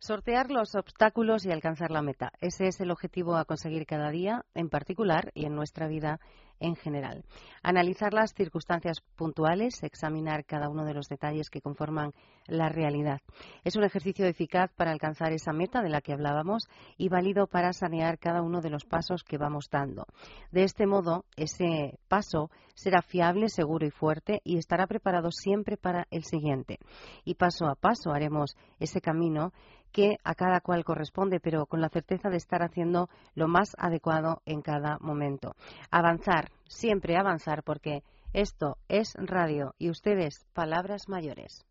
[0.00, 2.30] Sortear los obstáculos y alcanzar la meta.
[2.40, 6.20] Ese es el objetivo a conseguir cada día, en particular, y en nuestra vida
[6.60, 7.24] en general.
[7.64, 12.12] Analizar las circunstancias puntuales, examinar cada uno de los detalles que conforman
[12.46, 13.20] la realidad.
[13.64, 17.72] Es un ejercicio eficaz para alcanzar esa meta de la que hablábamos y válido para
[17.72, 20.06] sanear cada uno de los pasos que vamos dando.
[20.52, 26.06] De este modo, ese paso será fiable, seguro y fuerte y estará preparado siempre para
[26.10, 26.78] el siguiente.
[27.24, 29.52] Y paso a paso haremos ese camino
[29.90, 34.42] que a cada cual corresponde, pero con la certeza de estar haciendo lo más adecuado
[34.46, 35.54] en cada momento.
[35.90, 38.02] Avanzar, siempre avanzar, porque
[38.32, 41.64] esto es radio y ustedes, palabras mayores.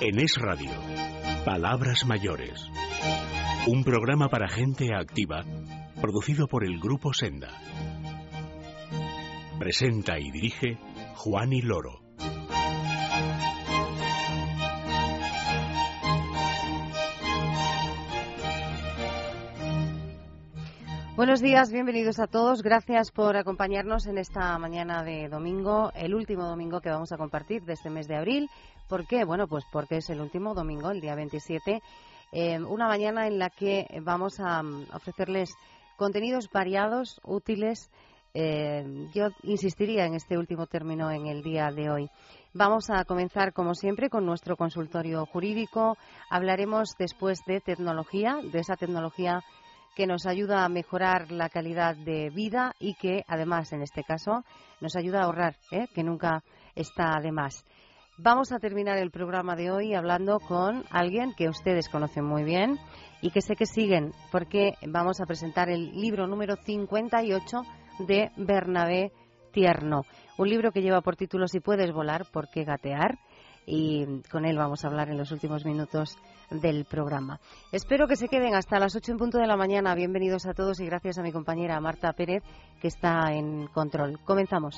[0.00, 0.72] En Es Radio,
[1.44, 2.60] Palabras Mayores.
[3.68, 5.44] Un programa para gente activa,
[6.00, 7.52] producido por el Grupo Senda.
[9.62, 10.76] Presenta y dirige
[11.14, 12.00] Juan y Loro.
[21.14, 22.64] Buenos días, bienvenidos a todos.
[22.64, 27.62] Gracias por acompañarnos en esta mañana de domingo, el último domingo que vamos a compartir
[27.62, 28.50] de este mes de abril.
[28.88, 29.24] ¿Por qué?
[29.24, 31.80] Bueno, pues porque es el último domingo, el día 27,
[32.32, 35.54] eh, una mañana en la que vamos a mm, ofrecerles
[35.96, 37.92] contenidos variados, útiles.
[38.34, 42.10] Eh, yo insistiría en este último término en el día de hoy.
[42.54, 45.96] Vamos a comenzar, como siempre, con nuestro consultorio jurídico.
[46.30, 49.42] Hablaremos después de tecnología, de esa tecnología
[49.94, 54.44] que nos ayuda a mejorar la calidad de vida y que, además, en este caso,
[54.80, 55.86] nos ayuda a ahorrar, ¿eh?
[55.94, 56.42] que nunca
[56.74, 57.66] está de más.
[58.16, 62.78] Vamos a terminar el programa de hoy hablando con alguien que ustedes conocen muy bien
[63.20, 67.62] y que sé que siguen, porque vamos a presentar el libro número 58
[67.98, 69.12] de Bernabé
[69.52, 70.02] Tierno.
[70.38, 73.18] Un libro que lleva por título Si puedes volar, ¿por qué gatear?
[73.64, 76.18] Y con él vamos a hablar en los últimos minutos
[76.50, 77.38] del programa.
[77.70, 79.94] Espero que se queden hasta las 8 en punto de la mañana.
[79.94, 82.42] Bienvenidos a todos y gracias a mi compañera Marta Pérez,
[82.80, 84.18] que está en control.
[84.24, 84.76] Comenzamos.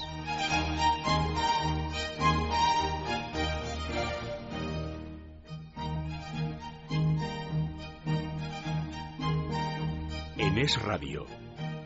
[10.37, 11.27] En Es Radio,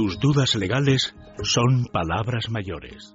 [0.00, 3.14] Tus dudas legales son palabras mayores.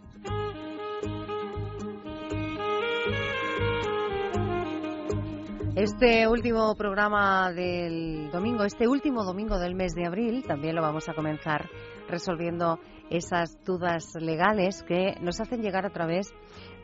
[5.76, 11.10] Este último programa del domingo, este último domingo del mes de abril, también lo vamos
[11.10, 11.68] a comenzar
[12.08, 12.78] resolviendo
[13.10, 16.36] esas dudas legales que nos hacen llegar a través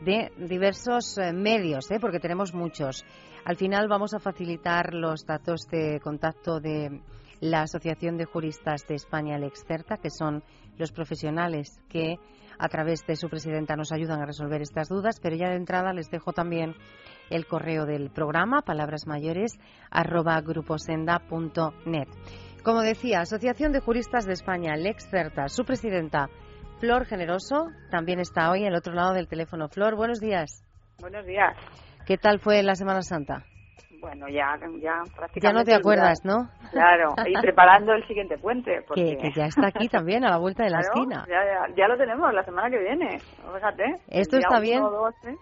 [0.04, 1.98] de diversos eh, medios, ¿eh?
[2.00, 3.04] porque tenemos muchos.
[3.44, 7.02] Al final vamos a facilitar los datos de contacto de
[7.42, 10.44] la Asociación de Juristas de España, el Excerta, que son
[10.78, 12.14] los profesionales que
[12.56, 15.92] a través de su presidenta nos ayudan a resolver estas dudas, pero ya de entrada
[15.92, 16.76] les dejo también
[17.30, 19.58] el correo del programa, palabras mayores,
[19.90, 22.06] arroba gruposenda.net.
[22.62, 26.28] Como decía, Asociación de Juristas de España, el Excerta, su presidenta,
[26.78, 29.68] Flor Generoso, también está hoy al otro lado del teléfono.
[29.68, 30.64] Flor, buenos días.
[31.00, 31.56] Buenos días.
[32.06, 33.44] ¿Qué tal fue la Semana Santa?
[34.00, 35.40] Bueno, ya, ya prácticamente.
[35.40, 36.48] Ya no te acuerdas, ¿no?
[36.72, 38.82] Claro, y preparando el siguiente puente.
[38.86, 39.16] Porque...
[39.16, 41.24] Que, ya está aquí también, a la vuelta de la esquina.
[41.28, 43.20] Ya, ya, lo tenemos la semana que viene.
[43.20, 44.00] Fíjate.
[44.08, 44.82] Esto está bien.
[44.82, 45.36] ¿eh?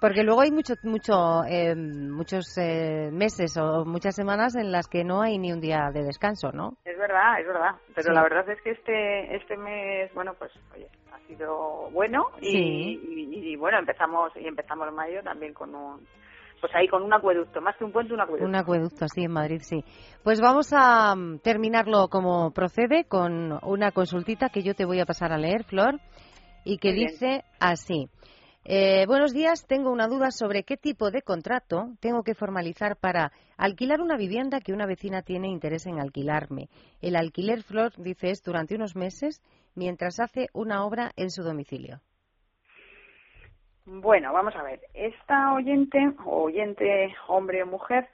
[0.00, 5.04] Porque luego hay mucho, mucho, eh, muchos eh, meses o muchas semanas en las que
[5.04, 6.72] no hay ni un día de descanso, ¿no?
[6.84, 7.74] Es verdad, es verdad.
[7.94, 12.98] Pero la verdad es que este este mes, bueno, pues oye, ha sido bueno y,
[13.52, 16.00] y, bueno empezamos y empezamos en mayo también con un
[16.62, 18.46] pues ahí con un acueducto, más que un puente, un acueducto.
[18.46, 19.84] Un acueducto, sí, en Madrid, sí.
[20.22, 25.04] Pues vamos a mm, terminarlo como procede con una consultita que yo te voy a
[25.04, 25.98] pasar a leer, Flor,
[26.64, 28.08] y que dice así.
[28.64, 33.32] Eh, buenos días, tengo una duda sobre qué tipo de contrato tengo que formalizar para
[33.56, 36.68] alquilar una vivienda que una vecina tiene interés en alquilarme.
[37.00, 39.42] El alquiler, Flor, dice, es durante unos meses
[39.74, 42.00] mientras hace una obra en su domicilio.
[43.84, 44.80] Bueno, vamos a ver.
[44.94, 48.08] Esta oyente, oyente hombre o mujer,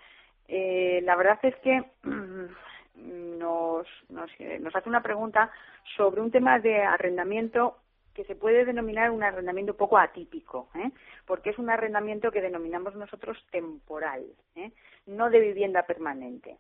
[0.48, 4.30] eh, la verdad es que mm, nos, nos,
[4.60, 5.50] nos hace una pregunta
[5.96, 7.76] sobre un tema de arrendamiento
[8.14, 10.90] que se puede denominar un arrendamiento poco atípico, ¿eh?
[11.24, 14.24] porque es un arrendamiento que denominamos nosotros temporal,
[14.56, 14.72] ¿eh?
[15.06, 16.56] no de vivienda permanente.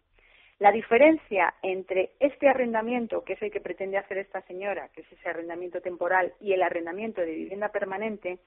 [0.60, 5.12] La diferencia entre este arrendamiento, que es el que pretende hacer esta señora, que es
[5.12, 8.38] ese arrendamiento temporal, y el arrendamiento de vivienda permanente,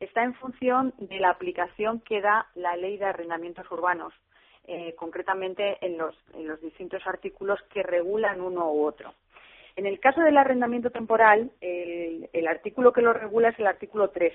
[0.00, 4.14] está en función de la aplicación que da la ley de arrendamientos urbanos,
[4.66, 9.14] eh, concretamente en los, en los distintos artículos que regulan uno u otro.
[9.78, 14.32] En el caso del arrendamiento temporal, el, artículo que lo regula es el artículo 3.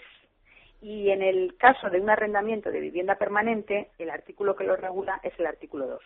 [0.82, 5.20] Y en el caso de un arrendamiento de vivienda permanente, el artículo que lo regula
[5.22, 6.02] es el artículo 2.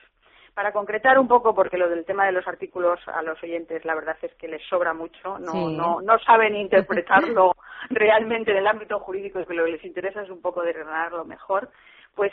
[0.57, 3.93] Para concretar un poco, porque lo del tema de los artículos a los oyentes la
[3.93, 7.51] verdad es que les sobra mucho, no, no, no saben interpretarlo
[7.91, 11.69] realmente en el ámbito jurídico que lo que les interesa es un poco desgranarlo mejor,
[12.15, 12.31] pues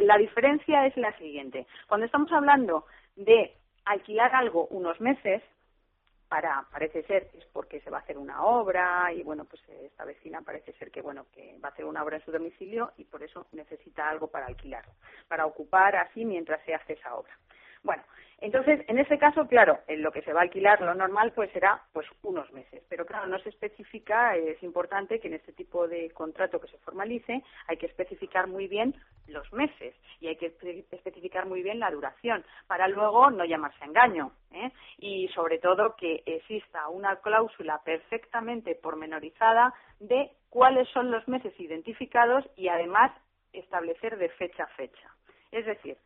[0.00, 1.68] la diferencia es la siguiente.
[1.86, 3.54] Cuando estamos hablando de
[3.84, 5.40] alquilar algo unos meses,
[6.28, 10.04] para parece ser es porque se va a hacer una obra y bueno pues esta
[10.04, 13.04] vecina parece ser que bueno que va a hacer una obra en su domicilio y
[13.04, 14.84] por eso necesita algo para alquilar
[15.28, 17.32] para ocupar así mientras se hace esa obra
[17.84, 18.02] bueno
[18.44, 21.50] entonces, en ese caso, claro, en lo que se va a alquilar, lo normal, pues
[21.52, 22.82] será pues unos meses.
[22.90, 26.76] Pero claro, no se especifica, es importante que en este tipo de contrato que se
[26.76, 28.94] formalice hay que especificar muy bien
[29.28, 30.54] los meses y hay que
[30.90, 34.32] especificar muy bien la duración para luego no llamarse a engaño.
[34.52, 34.70] ¿eh?
[34.98, 42.44] Y sobre todo que exista una cláusula perfectamente pormenorizada de cuáles son los meses identificados
[42.56, 43.10] y además
[43.54, 45.08] establecer de fecha a fecha.
[45.50, 45.96] Es decir,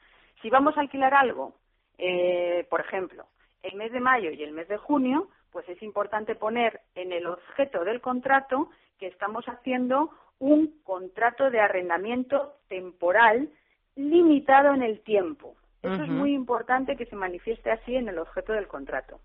[0.40, 1.56] si vamos a alquilar algo
[1.98, 3.26] eh, por ejemplo,
[3.62, 7.26] el mes de mayo y el mes de junio, pues es importante poner en el
[7.26, 13.48] objeto del contrato que estamos haciendo un contrato de arrendamiento temporal
[13.96, 15.56] limitado en el tiempo.
[15.82, 19.20] Eso es muy importante que se manifieste así en el objeto del contrato.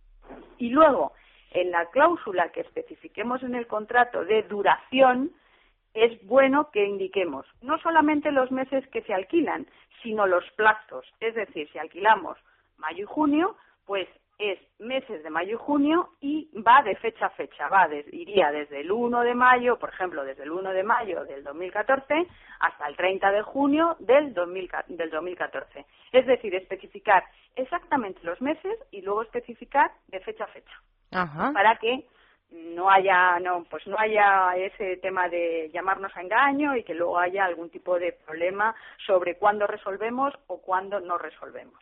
[0.58, 1.14] Y luego,
[1.52, 5.32] en la cláusula que especifiquemos en el contrato de duración,
[5.94, 9.68] es bueno que indiquemos no solamente los meses que se alquilan,
[10.02, 11.06] sino los plazos.
[11.20, 12.38] Es decir, si alquilamos
[12.84, 14.08] mayo y junio, pues
[14.40, 18.82] es meses de mayo y junio y va de fecha a fecha, va iría desde
[18.82, 22.28] el 1 de mayo, por ejemplo, desde el 1 de mayo del 2014
[22.60, 25.86] hasta el 30 de junio del, del 2014.
[26.12, 27.24] Es decir, especificar
[27.56, 30.82] exactamente los meses y luego especificar de fecha a fecha.
[31.54, 32.06] Para que
[32.52, 37.18] no haya no pues no haya ese tema de llamarnos a engaño y que luego
[37.18, 38.76] haya algún tipo de problema
[39.06, 41.80] sobre cuándo resolvemos o cuándo no resolvemos.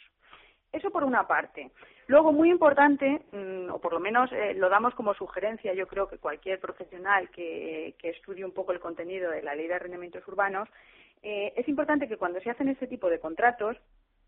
[0.71, 1.71] Eso por una parte.
[2.07, 6.07] Luego, muy importante, mm, o por lo menos eh, lo damos como sugerencia, yo creo
[6.07, 10.69] que cualquier profesional que, estudie un poco el contenido de la ley de arrendamientos urbanos,
[11.23, 13.77] eh, es importante que cuando se hacen este tipo de contratos,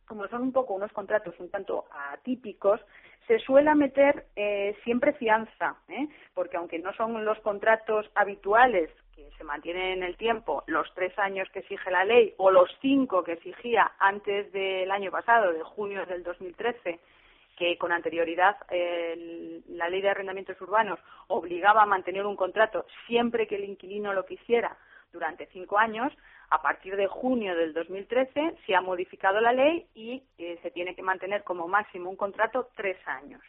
[0.06, 2.82] como son un poco unos contratos un tanto atípicos,
[3.26, 5.78] se suele meter eh, siempre fianza,
[6.34, 11.18] porque aunque no son los contratos habituales que se mantienen en el tiempo los tres
[11.20, 15.64] años que exige la ley o los cinco que exigía antes del año pasado, de
[15.64, 17.00] junio del 2013,
[17.58, 18.58] que con anterioridad
[19.68, 24.26] la ley de arrendamientos urbanos obligaba a mantener un contrato siempre que el inquilino lo
[24.26, 24.78] quisiera
[25.12, 26.12] durante cinco años,
[26.50, 30.96] a partir de junio del 2013 se ha modificado la ley y eh, se tiene
[30.96, 33.42] que mantener como máximo un contrato tres años.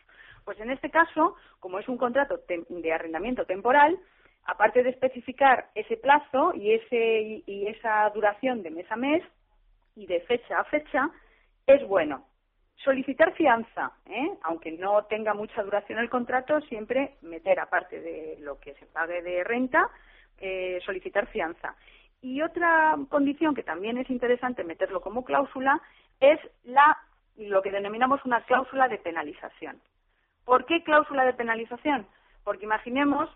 [0.45, 3.99] Pues en este caso, como es un contrato de arrendamiento temporal,
[4.47, 9.23] aparte de especificar ese plazo y, ese, y esa duración de mes a mes
[9.97, 11.11] y de fecha a fecha,
[11.67, 12.27] es bueno.
[12.77, 14.31] Solicitar fianza, ¿eh?
[14.43, 19.23] aunque no tenga mucha duración el contrato, siempre meter, aparte de lo que se pague
[19.23, 19.89] de renta,
[20.39, 21.77] eh, solicitar fianza.
[22.21, 25.81] Y otra condición que también es interesante meterlo como cláusula
[26.21, 26.99] es la,
[27.37, 29.81] lo que denominamos una cláusula de penalización.
[30.45, 32.07] ¿Por qué cláusula de penalización?
[32.43, 33.31] Porque imaginemos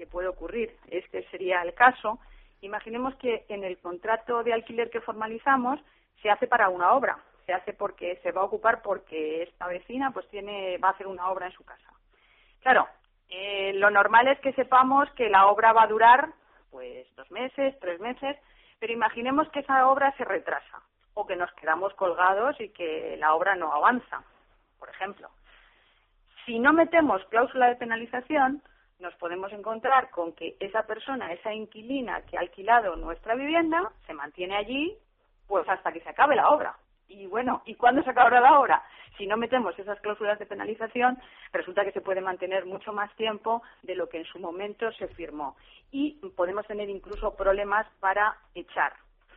[0.00, 2.18] que puede ocurrir, este sería el caso,
[2.62, 5.78] imaginemos que en el contrato de alquiler que formalizamos
[6.22, 10.10] se hace para una obra, se hace porque se va a ocupar porque esta vecina
[10.10, 11.92] pues tiene va a hacer una obra en su casa.
[12.62, 12.88] Claro,
[13.28, 16.30] eh, lo normal es que sepamos que la obra va a durar
[16.70, 18.38] pues dos meses, tres meses,
[18.78, 20.80] pero imaginemos que esa obra se retrasa
[21.12, 24.22] o que nos quedamos colgados y que la obra no avanza,
[24.78, 25.28] por ejemplo.
[26.46, 28.62] Si no metemos cláusula de penalización,
[29.00, 34.14] nos podemos encontrar con que esa persona, esa inquilina que ha alquilado nuestra vivienda, se
[34.14, 34.96] mantiene allí
[35.46, 36.76] pues hasta que se acabe la obra.
[37.08, 38.82] Y bueno, ¿y cuándo se acabará la obra?
[39.18, 41.18] Si no metemos esas cláusulas de penalización,
[41.52, 45.08] resulta que se puede mantener mucho más tiempo de lo que en su momento se
[45.08, 45.56] firmó.
[45.90, 48.92] Y podemos tener incluso problemas para echar.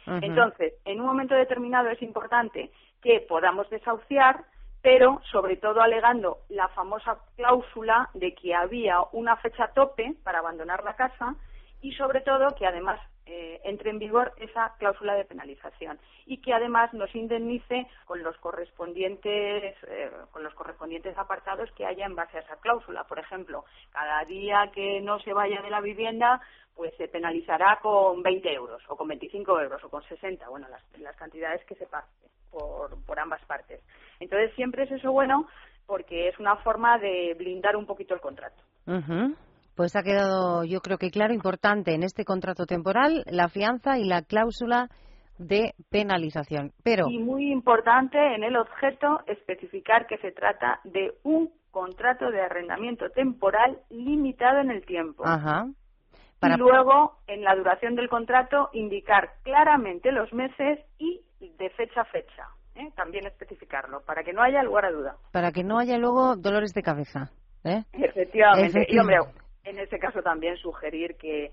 [0.05, 4.43] Entonces, en un momento determinado es importante que podamos desahuciar
[4.83, 10.83] pero sobre todo alegando la famosa cláusula de que había una fecha tope para abandonar
[10.83, 11.35] la casa
[11.81, 16.53] y sobre todo que además eh, entre en vigor esa cláusula de penalización y que
[16.53, 22.37] además nos indemnice con los correspondientes eh, con los correspondientes apartados que haya en base
[22.37, 23.05] a esa cláusula.
[23.05, 26.41] Por ejemplo cada día que no se vaya de la vivienda
[26.75, 30.83] pues se penalizará con 20 euros o con 25 euros o con 60 bueno las,
[30.99, 33.81] las cantidades que se pacten por, por ambas partes
[34.19, 35.47] entonces siempre es eso bueno
[35.85, 38.61] porque es una forma de blindar un poquito el contrato
[39.75, 44.05] pues ha quedado, yo creo que claro, importante en este contrato temporal la fianza y
[44.05, 44.89] la cláusula
[45.37, 46.71] de penalización.
[46.83, 52.41] Pero y muy importante en el objeto especificar que se trata de un contrato de
[52.41, 55.25] arrendamiento temporal limitado en el tiempo.
[55.25, 55.65] Ajá.
[56.43, 62.05] Y luego, en la duración del contrato, indicar claramente los meses y de fecha a
[62.05, 62.49] fecha.
[62.75, 62.89] ¿Eh?
[62.95, 65.17] También especificarlo, para que no haya lugar a duda.
[65.31, 67.31] Para que no haya luego dolores de cabeza.
[67.63, 67.83] ¿eh?
[67.93, 68.85] Efectivamente.
[68.89, 69.17] Y, hombre,
[69.63, 71.51] en ese caso también sugerir que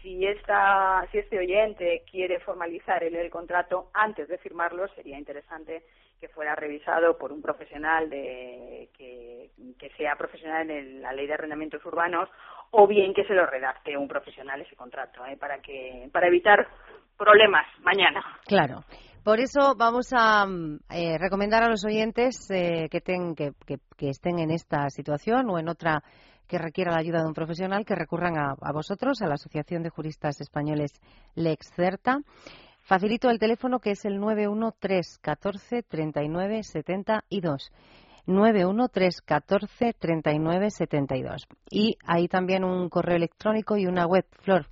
[0.00, 5.84] si, esta, si este oyente quiere formalizar el, el contrato antes de firmarlo, sería interesante
[6.22, 9.50] que fuera revisado por un profesional de, que,
[9.96, 12.28] sea profesional en la ley de arrendamientos urbanos
[12.70, 15.36] o bien que se lo redacte un profesional ese contrato ¿eh?
[15.36, 16.68] para que para evitar
[17.22, 18.20] problemas mañana.
[18.46, 18.84] Claro.
[19.22, 20.44] Por eso vamos a
[20.90, 23.52] eh, recomendar a los oyentes eh, que, que,
[23.96, 26.02] que, estén en esta situación o en otra
[26.48, 29.90] que requiera la ayuda de un profesional, que recurran a, vosotros, a la Asociación de
[29.90, 30.90] Juristas Españoles
[31.36, 32.18] Lexcerta.
[32.80, 37.70] Facilito el teléfono que es el 91314 39 72.
[38.26, 41.46] 91314 39 72.
[41.70, 44.71] Y hay también un correo electrónico y una web, Flor.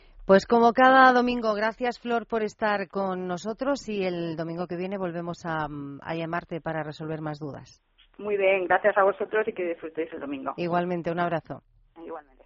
[0.31, 4.97] pues como cada domingo, gracias Flor por estar con nosotros y el domingo que viene
[4.97, 5.67] volvemos a,
[6.01, 7.83] a llamarte para resolver más dudas.
[8.17, 10.53] Muy bien, gracias a vosotros y que disfrutéis el domingo.
[10.55, 11.63] Igualmente, un abrazo.
[11.97, 12.45] Igualmente.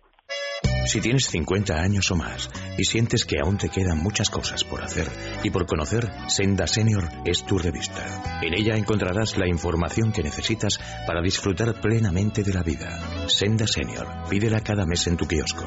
[0.88, 4.82] Si tienes 50 años o más y sientes que aún te quedan muchas cosas por
[4.82, 5.06] hacer
[5.44, 8.02] y por conocer, Senda Senior es tu revista.
[8.42, 12.98] En ella encontrarás la información que necesitas para disfrutar plenamente de la vida.
[13.28, 15.66] Senda Senior, pídela cada mes en tu kiosco.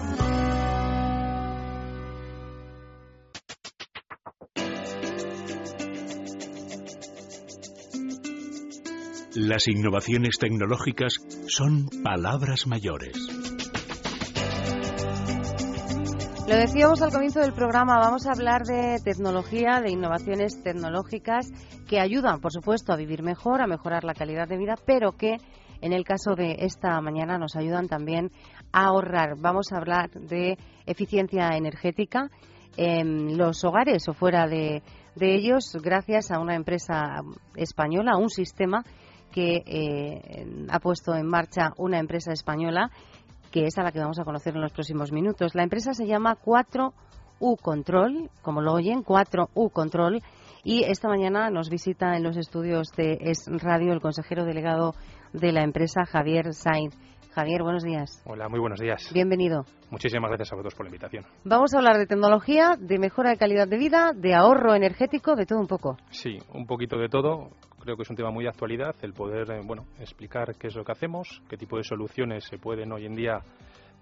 [9.40, 11.12] Las innovaciones tecnológicas
[11.46, 13.16] son palabras mayores.
[16.48, 21.52] Lo decíamos al comienzo del programa, vamos a hablar de tecnología, de innovaciones tecnológicas
[21.88, 25.36] que ayudan, por supuesto, a vivir mejor, a mejorar la calidad de vida, pero que
[25.82, 28.32] en el caso de esta mañana nos ayudan también
[28.72, 29.36] a ahorrar.
[29.38, 32.28] Vamos a hablar de eficiencia energética
[32.76, 34.82] en los hogares o fuera de,
[35.20, 37.22] ellos, gracias a una empresa
[37.54, 38.82] española, a un sistema
[39.38, 42.90] que eh, ha puesto en marcha una empresa española
[43.52, 45.54] que es a la que vamos a conocer en los próximos minutos.
[45.54, 50.20] La empresa se llama 4U Control, como lo oyen, 4U Control,
[50.64, 54.94] y esta mañana nos visita en los estudios de Es Radio el consejero delegado
[55.32, 56.96] de la empresa, Javier Sainz.
[57.32, 58.20] Javier, buenos días.
[58.26, 59.08] Hola, muy buenos días.
[59.14, 59.64] Bienvenido.
[59.90, 61.24] Muchísimas gracias a vosotros por la invitación.
[61.44, 65.46] Vamos a hablar de tecnología, de mejora de calidad de vida, de ahorro energético, de
[65.46, 65.96] todo un poco.
[66.10, 69.50] Sí, un poquito de todo creo que es un tema muy de actualidad el poder
[69.50, 73.06] eh, bueno explicar qué es lo que hacemos, qué tipo de soluciones se pueden hoy
[73.06, 73.40] en día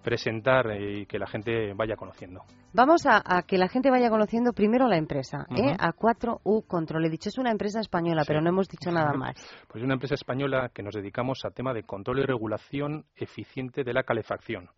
[0.07, 2.43] presentar y que la gente vaya conociendo.
[2.73, 5.75] Vamos a, que la gente vaya conociendo primero la empresa, ¿eh?
[5.77, 7.07] a 4U Control.
[7.07, 9.35] He dicho, es una empresa española, pero no hemos dicho nada más.
[9.67, 13.83] pues es una empresa española que nos dedicamos a tema de control y regulación eficiente
[13.83, 14.69] de la calefacción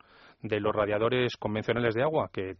[0.42, 2.56] de los radiadores convencionales de agua que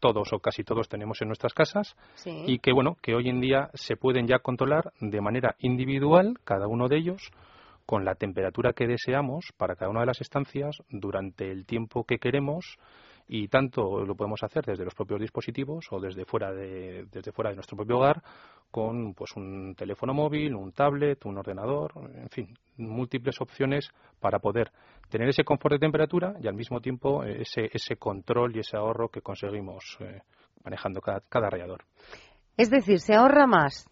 [0.00, 3.70] todos o casi todos tenemos en nuestras casas y que bueno que hoy en día
[3.74, 7.30] se pueden ya controlar de manera individual cada uno de ellos
[7.86, 12.18] con la temperatura que deseamos para cada una de las estancias durante el tiempo que
[12.18, 12.78] queremos
[13.28, 17.50] y tanto lo podemos hacer desde los propios dispositivos o desde fuera de, desde fuera
[17.50, 18.22] de nuestro propio hogar
[18.76, 23.88] con pues un teléfono móvil, un tablet, un ordenador, en fin, múltiples opciones
[24.20, 24.70] para poder
[25.08, 28.76] tener ese confort de temperatura y al mismo tiempo eh, ese, ese control y ese
[28.76, 30.20] ahorro que conseguimos eh,
[30.62, 31.84] manejando cada, cada radiador.
[32.58, 33.88] Es decir, se ahorra más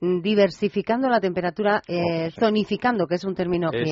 [0.00, 3.82] diversificando la temperatura, eh, zonificando, que es un término que,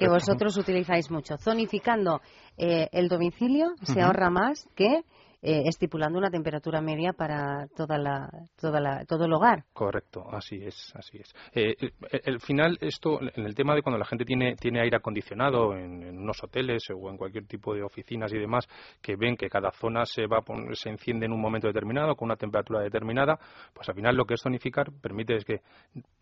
[0.00, 2.20] que, vosotros utilizáis mucho, zonificando
[2.56, 5.04] el domicilio se ahorra más que
[5.48, 8.28] eh, estipulando una temperatura media para toda la,
[8.60, 9.62] toda la, todo el hogar.
[9.72, 11.32] Correcto, así es, así es.
[11.54, 11.76] Eh,
[12.24, 16.02] el, final, esto, en el tema de cuando la gente tiene, tiene aire acondicionado en,
[16.02, 18.66] en, unos hoteles o en cualquier tipo de oficinas y demás,
[19.00, 22.36] que ven que cada zona se va se enciende en un momento determinado con una
[22.36, 23.38] temperatura determinada,
[23.72, 25.60] pues al final lo que es zonificar permite es que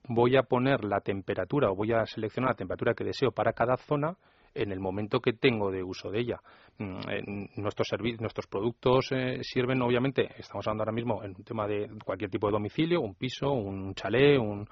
[0.07, 3.79] voy a poner la temperatura o voy a seleccionar la temperatura que deseo para cada
[3.79, 4.19] zona
[4.55, 6.41] en el momento que tengo de uso de ella.
[6.79, 11.89] Mm, nuestros, nuestros productos eh, sirven, obviamente, estamos hablando ahora mismo en un tema de
[12.05, 14.69] cualquier tipo de domicilio, un piso, un chalet, un,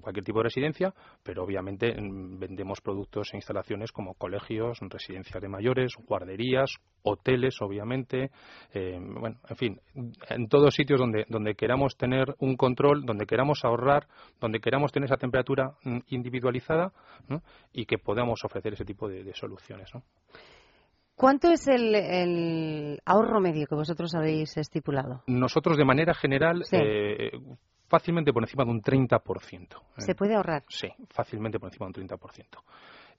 [0.00, 5.48] cualquier tipo de residencia, pero obviamente mm, vendemos productos e instalaciones como colegios, residencias de
[5.48, 8.30] mayores, guarderías, hoteles, obviamente,
[8.74, 9.80] eh, bueno, en fin,
[10.28, 14.06] en todos sitios donde, donde queramos tener un control, donde queramos ahorrar,
[14.40, 16.92] donde queramos tener esa temperatura mm, individualizada
[17.72, 19.90] y que podamos ofrecer ese tipo de, soluciones.
[21.14, 25.22] ¿Cuánto es el, ahorro medio que vosotros habéis estipulado?
[25.26, 27.32] Nosotros, de manera general, eh,
[27.88, 29.82] fácilmente por encima de un 30%.
[29.96, 30.64] ¿Se puede ahorrar?
[30.68, 32.44] Sí, fácilmente por encima de un 30%.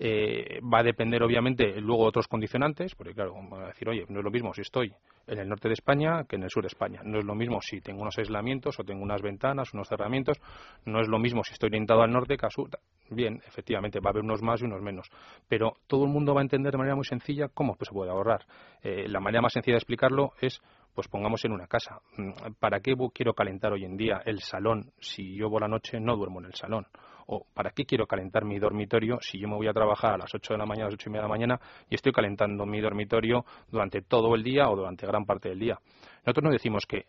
[0.01, 4.05] Eh, va a depender, obviamente, luego de otros condicionantes, porque, claro, van a decir, oye,
[4.07, 4.93] no es lo mismo si estoy
[5.27, 7.01] en el norte de España que en el sur de España.
[7.03, 10.39] No es lo mismo si tengo unos aislamientos o tengo unas ventanas, unos cerramientos.
[10.85, 12.69] No es lo mismo si estoy orientado al norte que al sur.
[13.09, 15.09] Bien, efectivamente, va a haber unos más y unos menos.
[15.47, 18.09] Pero todo el mundo va a entender de manera muy sencilla cómo pues, se puede
[18.09, 18.45] ahorrar.
[18.81, 20.61] Eh, la manera más sencilla de explicarlo es
[20.99, 22.01] pues pongamos en una casa.
[22.17, 25.97] Mm, ¿Para qué quiero calentar hoy en día el salón si yo por la noche
[25.97, 26.87] no duermo en el salón?
[27.27, 30.35] ¿O para qué quiero calentar mi dormitorio si yo me voy a trabajar a las
[30.35, 32.65] 8 de la mañana, a las 8 y media de la mañana y estoy calentando
[32.65, 35.79] mi dormitorio durante todo el día o durante gran parte del día?
[36.25, 37.05] Nosotros no decimos que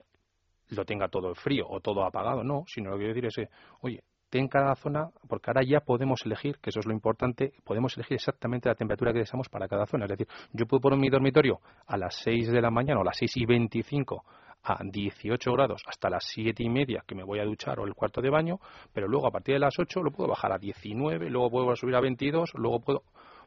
[0.69, 4.05] lo tenga todo frío o todo apagado, no, sino lo que quiero decir es, oye,
[4.31, 8.15] ten cada zona, porque ahora ya podemos elegir, que eso es lo importante, podemos elegir
[8.15, 10.05] exactamente la temperatura que deseamos para cada zona.
[10.05, 13.07] Es decir, yo puedo poner mi dormitorio a las 6 de la mañana o a
[13.07, 14.25] las 6 y 25
[14.63, 17.95] a 18 grados hasta las 7 y media que me voy a duchar o el
[17.95, 18.61] cuarto de baño,
[18.93, 21.97] pero luego a partir de las 8 lo puedo bajar a 19, luego puedo subir
[21.97, 23.03] a 22, luego puedo,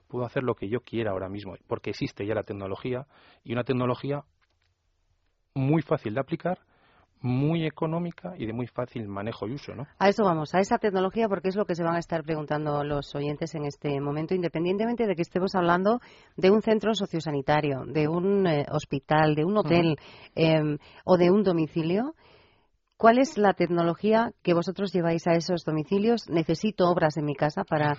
[0.07, 3.05] puedo hacer lo que yo quiera ahora mismo, porque existe ya la tecnología
[3.43, 4.23] y una tecnología
[5.53, 6.59] muy fácil de aplicar
[7.23, 9.87] muy económica y de muy fácil manejo y uso, ¿no?
[9.97, 12.83] A eso vamos, a esa tecnología, porque es lo que se van a estar preguntando
[12.83, 16.01] los oyentes en este momento, independientemente de que estemos hablando
[16.35, 19.95] de un centro sociosanitario, de un eh, hospital, de un hotel
[20.35, 22.13] em, o de un domicilio.
[23.03, 26.29] ¿Cuál es la tecnología que vosotros lleváis a esos domicilios?
[26.29, 27.97] Necesito obras en mi casa para.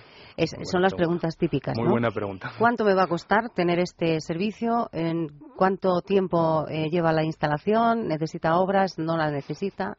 [0.63, 1.77] son las preguntas típicas.
[1.77, 2.53] Muy buena pregunta.
[2.57, 4.89] ¿Cuánto me va a costar tener este servicio?
[4.91, 8.07] ¿En cuánto tiempo eh, lleva la instalación?
[8.07, 8.97] ¿Necesita obras?
[8.97, 9.95] ¿No las necesita?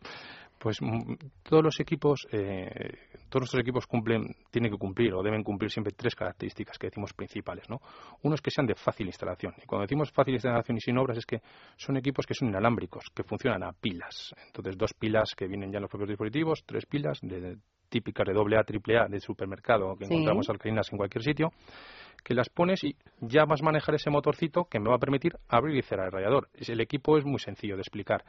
[0.58, 5.42] Pues mm, todos los equipos eh, todos nuestros equipos cumplen, tienen que cumplir o deben
[5.42, 7.68] cumplir siempre tres características que decimos principales.
[7.68, 7.80] ¿no?
[8.22, 9.54] Uno es que sean de fácil instalación.
[9.62, 11.40] Y cuando decimos fácil instalación y sin obras es que
[11.76, 14.34] son equipos que son inalámbricos, que funcionan a pilas.
[14.46, 18.32] Entonces, dos pilas que vienen ya en los propios dispositivos, tres pilas de típicas de
[18.32, 21.52] AA, AAA de supermercado que encontramos alcalinas en cualquier sitio
[22.26, 25.36] que las pones y ya vas a manejar ese motorcito que me va a permitir
[25.48, 26.48] abrir y cerrar el radiador.
[26.54, 28.24] El equipo es muy sencillo de explicar.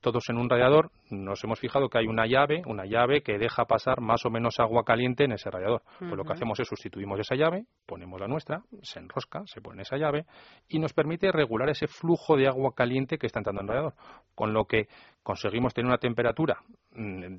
[0.00, 3.66] Todos en un radiador nos hemos fijado que hay una llave, una llave que deja
[3.66, 5.82] pasar más o menos agua caliente en ese radiador.
[5.98, 9.82] Pues lo que hacemos es sustituimos esa llave, ponemos la nuestra, se enrosca, se pone
[9.82, 10.24] esa llave
[10.70, 13.94] y nos permite regular ese flujo de agua caliente que está entrando en el radiador.
[14.34, 14.88] Con lo que
[15.22, 16.56] conseguimos tener una temperatura
[16.94, 17.36] mm,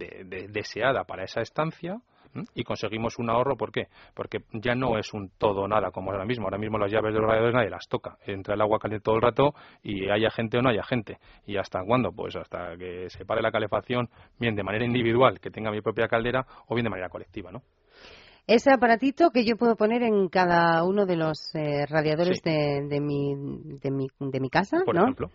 [0.51, 1.97] deseada para esa estancia
[2.53, 3.55] y conseguimos un ahorro.
[3.55, 3.87] ¿Por qué?
[4.13, 6.45] Porque ya no es un todo nada como ahora mismo.
[6.45, 8.17] Ahora mismo las llaves de los radiadores nadie las toca.
[8.25, 11.17] Entra el agua caliente todo el rato y haya gente o no haya gente.
[11.45, 12.11] ¿Y hasta cuándo?
[12.11, 16.07] Pues hasta que se pare la calefacción, bien de manera individual, que tenga mi propia
[16.07, 17.61] caldera, o bien de manera colectiva, ¿no?
[18.45, 22.99] Ese aparatito que yo puedo poner en cada uno de los eh, radiadores de, de,
[22.99, 23.35] mi,
[23.81, 25.03] de, mi, de mi casa, Por ¿no?
[25.03, 25.29] ejemplo.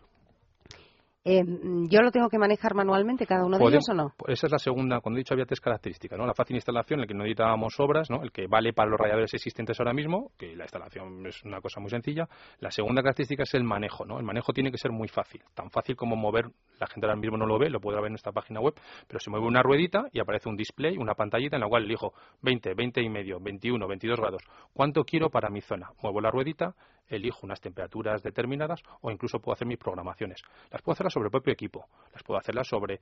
[1.30, 1.44] Eh,
[1.90, 4.14] ¿Yo lo tengo que manejar manualmente cada uno de ellos o no?
[4.28, 6.26] Esa es la segunda, cuando he dicho había tres características, ¿no?
[6.26, 8.22] La fácil instalación, el que no necesitábamos obras, ¿no?
[8.22, 11.80] El que vale para los radiadores existentes ahora mismo, que la instalación es una cosa
[11.80, 12.26] muy sencilla.
[12.60, 14.18] La segunda característica es el manejo, ¿no?
[14.18, 16.46] El manejo tiene que ser muy fácil, tan fácil como mover,
[16.80, 18.72] la gente ahora mismo no lo ve, lo puede ver en esta página web,
[19.06, 22.14] pero se mueve una ruedita y aparece un display, una pantallita en la cual elijo
[22.40, 24.42] 20, 20 y medio, 21, 22 grados.
[24.72, 25.90] ¿Cuánto quiero para mi zona?
[26.02, 26.74] Muevo la ruedita,
[27.08, 30.42] elijo unas temperaturas determinadas o incluso puedo hacer mis programaciones.
[30.70, 33.00] Las puedo hacerlas sobre el propio equipo, las puedo hacerlas sobre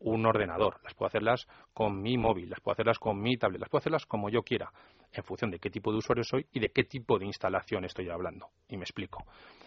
[0.00, 3.68] un ordenador, las puedo hacerlas con mi móvil, las puedo hacerlas con mi tablet, las
[3.68, 4.72] puedo hacerlas como yo quiera,
[5.12, 8.08] en función de qué tipo de usuario soy y de qué tipo de instalación estoy
[8.08, 8.48] hablando.
[8.68, 9.24] Y me explico.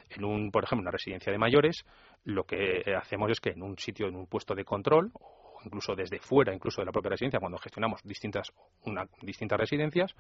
[0.10, 1.86] En un, por ejemplo, una residencia de mayores,
[2.24, 5.12] lo que hacemos es que en un sitio, en un puesto de control
[5.66, 8.52] incluso desde fuera, incluso de la propia residencia, cuando gestionamos distintas,
[9.22, 10.16] distintas residencias,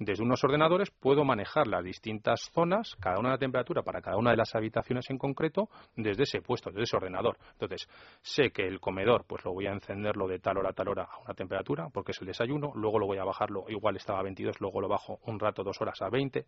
[0.00, 4.16] desde unos ordenadores puedo manejar las distintas zonas, cada una de la temperatura para cada
[4.16, 7.36] una de las habitaciones en concreto, desde ese puesto, desde ese ordenador.
[7.52, 7.86] Entonces,
[8.22, 11.02] sé que el comedor, pues lo voy a encenderlo de tal hora a tal hora
[11.02, 14.22] a una temperatura, porque es el desayuno, luego lo voy a bajarlo, igual estaba a
[14.22, 16.46] 22, luego lo bajo un rato, dos horas a 20.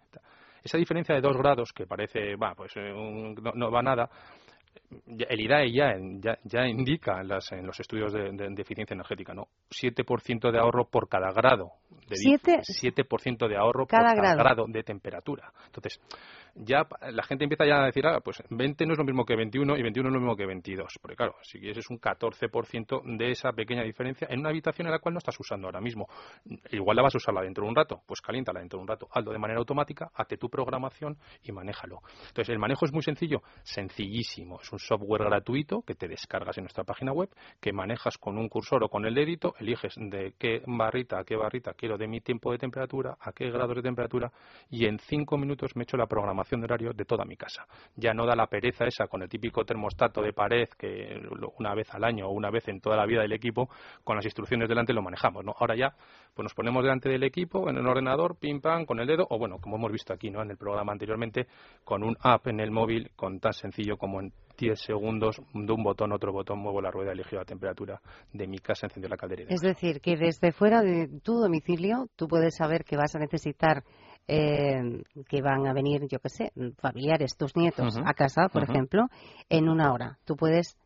[0.65, 2.91] Esa diferencia de dos grados, que parece, va, pues eh,
[3.55, 4.09] no, va nada,
[5.07, 5.95] el IDAE ya,
[6.45, 9.49] ya, indica en, los estudios de, eficiencia energética, ¿no?
[9.71, 11.73] 7% de ahorro por cada grado.
[12.09, 15.53] De, 7%, de ahorro por cada grado de temperatura.
[15.67, 16.01] Entonces,
[16.55, 19.37] ya la gente empieza ya a decir, ah, pues 20 no es lo mismo que
[19.37, 20.99] 21 y 21 no es lo mismo que 22.
[21.01, 24.93] Porque claro, si quieres es un 14% de esa pequeña diferencia en una habitación en
[24.93, 26.09] la cual no estás usando ahora mismo.
[26.71, 29.09] Igual la vas a usarla dentro de un rato, pues caliéntala dentro de un rato.
[29.11, 32.01] Hazlo de manera automática, hazte tu programación y manéjalo.
[32.29, 34.61] Entonces, el manejo es muy sencillo, sencillísimo.
[34.61, 38.49] Es un software gratuito que te descargas en nuestra página web, que manejas con un
[38.49, 42.21] cursor o con el dedito, eliges de qué barrita a qué barrita quiero de mi
[42.21, 44.31] tiempo de temperatura, a qué grados de temperatura,
[44.71, 47.65] y en cinco minutos me echo la programación de horario de toda mi casa.
[47.97, 51.21] Ya no da la pereza esa con el típico termostato de pared que
[51.59, 53.71] una vez al año o una vez en toda la vida del equipo,
[54.03, 55.45] con las instrucciones delante lo manejamos.
[55.45, 55.55] ¿no?
[55.57, 55.95] Ahora ya
[56.35, 59.39] pues nos ponemos delante del equipo, en el ordenador, pim pam, con el dedo, o
[59.39, 60.43] bueno, como hemos visto aquí ¿no?
[60.43, 61.47] en el programa anteriormente,
[61.85, 65.83] con un app en el móvil, con tan sencillo como en 10 segundos de un
[65.83, 68.01] botón otro botón muevo la rueda elijo la temperatura
[68.33, 72.29] de mi casa enciendo la caldera es decir que desde fuera de tu domicilio tú
[72.29, 73.83] puedes saber que vas a necesitar
[74.29, 79.09] eh, que van a venir, yo qué sé, familiares, tus nietos a casa, por ejemplo,
[79.49, 80.17] en una hora.
[80.25, 80.77] Tú puedes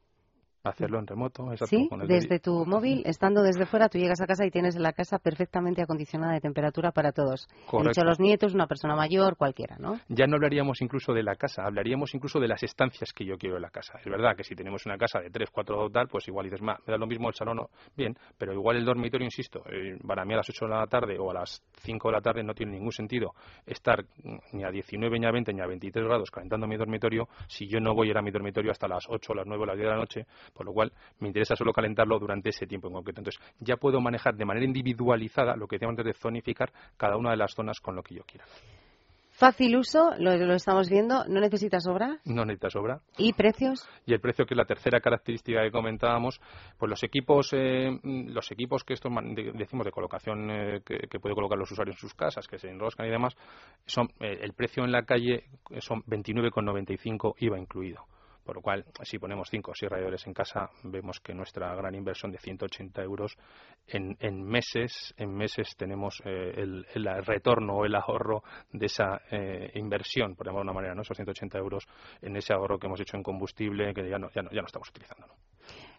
[0.68, 1.44] hacerlo en remoto.
[1.66, 5.18] sí, desde tu móvil, estando desde fuera, tú llegas a casa y tienes la casa
[5.18, 7.48] perfectamente acondicionada de temperatura para todos.
[7.66, 8.04] Correcto.
[8.04, 9.98] los nietos, una persona mayor, cualquiera, ¿no?
[10.08, 13.56] Ya no hablaríamos incluso de la casa, hablaríamos incluso de las estancias que yo quiero
[13.56, 13.98] en la casa.
[13.98, 16.78] Es verdad que si tenemos una casa de tres, cuatro tal, pues igual dices, más,
[16.86, 17.58] me da lo mismo el salón,
[17.96, 21.18] bien, pero igual el dormitorio, insisto, eh, para mí a las 8 de la tarde
[21.18, 24.04] o a las 5 de la tarde no tiene ningún sentido estar
[24.52, 27.80] ni a 19, ni a 20, ni a 23 grados calentando mi dormitorio si yo
[27.80, 29.84] no voy a ir a mi dormitorio hasta las 8, las 9 o las 10
[29.84, 30.26] de la noche
[30.56, 33.20] por lo cual me interesa solo calentarlo durante ese tiempo en concreto.
[33.20, 37.30] Entonces, ya puedo manejar de manera individualizada lo que decíamos antes de zonificar cada una
[37.30, 38.44] de las zonas con lo que yo quiera.
[39.36, 42.18] Fácil uso, lo, lo, estamos viendo, no necesitas obra.
[42.24, 43.02] No necesitas obra.
[43.18, 43.86] ¿Y precios?
[44.06, 46.40] Y el precio, que es la tercera característica que comentábamos,
[46.78, 49.10] pues los equipos, eh, los equipos que esto
[49.52, 53.08] decimos de colocación eh, que, puede colocar los usuarios en sus casas, que se enroscan
[53.08, 53.36] y demás,
[53.84, 55.44] son eh, el precio en la calle
[55.80, 58.06] son 29,95 IVA incluido.
[58.46, 61.92] Por lo cual, si ponemos cinco o seis radiadores en casa, vemos que nuestra gran
[61.96, 63.36] inversión de 180 euros
[63.88, 66.86] en, meses, en meses tenemos eh, el,
[67.24, 71.02] retorno o el ahorro de esa eh, inversión, por llamarlo de una manera, ¿no?
[71.02, 71.88] esos 180 euros
[72.22, 74.66] en ese ahorro que hemos hecho en combustible que ya no, ya no, ya no
[74.66, 75.26] estamos utilizando.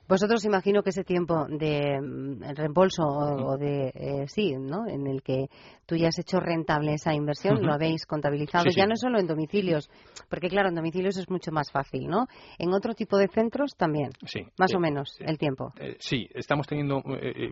[0.07, 4.87] Vosotros imagino que ese tiempo de mm, reembolso o, de eh, sí, ¿no?
[4.87, 5.47] En el que
[5.85, 9.89] tú ya has hecho rentable esa inversión, lo habéis contabilizado ya no solo en domicilios,
[10.29, 12.27] porque claro, en domicilios es mucho más fácil, ¿no?
[12.57, 14.11] En otro tipo de centros también.
[14.25, 14.41] Sí.
[14.57, 15.73] Más o menos el tiempo.
[15.79, 17.03] Eh, sí, estamos teniendo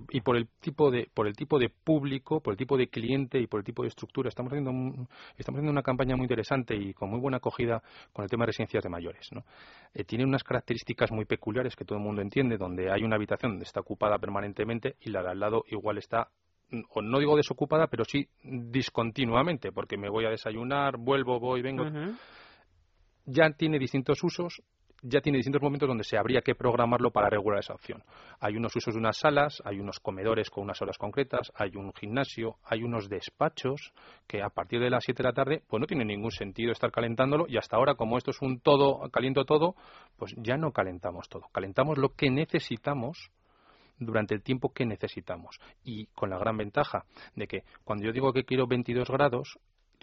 [0.10, 3.40] y por el tipo de por el tipo de público, por el tipo de cliente
[3.40, 4.72] y por el tipo de estructura, estamos haciendo
[5.38, 7.82] estamos haciendo una campaña muy interesante y con muy buena acogida
[8.14, 9.44] con el tema de residencias de mayores, ¿no?
[9.94, 13.54] Eh, tiene unas características muy peculiares que todo el mundo entiende donde hay una habitación
[13.54, 16.30] donde está ocupada permanentemente y la de al lado igual está
[16.90, 21.86] o no digo desocupada, pero sí discontinuamente, porque me voy a desayunar, vuelvo, voy, vengo.
[23.26, 24.62] Ya tiene distintos usos
[25.02, 28.04] ya tiene distintos momentos donde se habría que programarlo para regular esa opción.
[28.40, 31.94] Hay unos usos de unas salas, hay unos comedores con unas horas concretas, hay un
[31.94, 33.94] gimnasio, hay unos despachos
[34.28, 36.92] que a partir de las 7 de la tarde pues no tiene ningún sentido estar
[36.92, 39.76] calentándolo y hasta ahora como esto es un todo, caliento todo,
[40.18, 41.44] pues ya no calentamos todo.
[41.52, 43.32] Calentamos lo que necesitamos
[43.98, 47.06] durante el tiempo que necesitamos y con la gran ventaja
[47.36, 49.60] de que cuando yo digo que quiero 22 grados,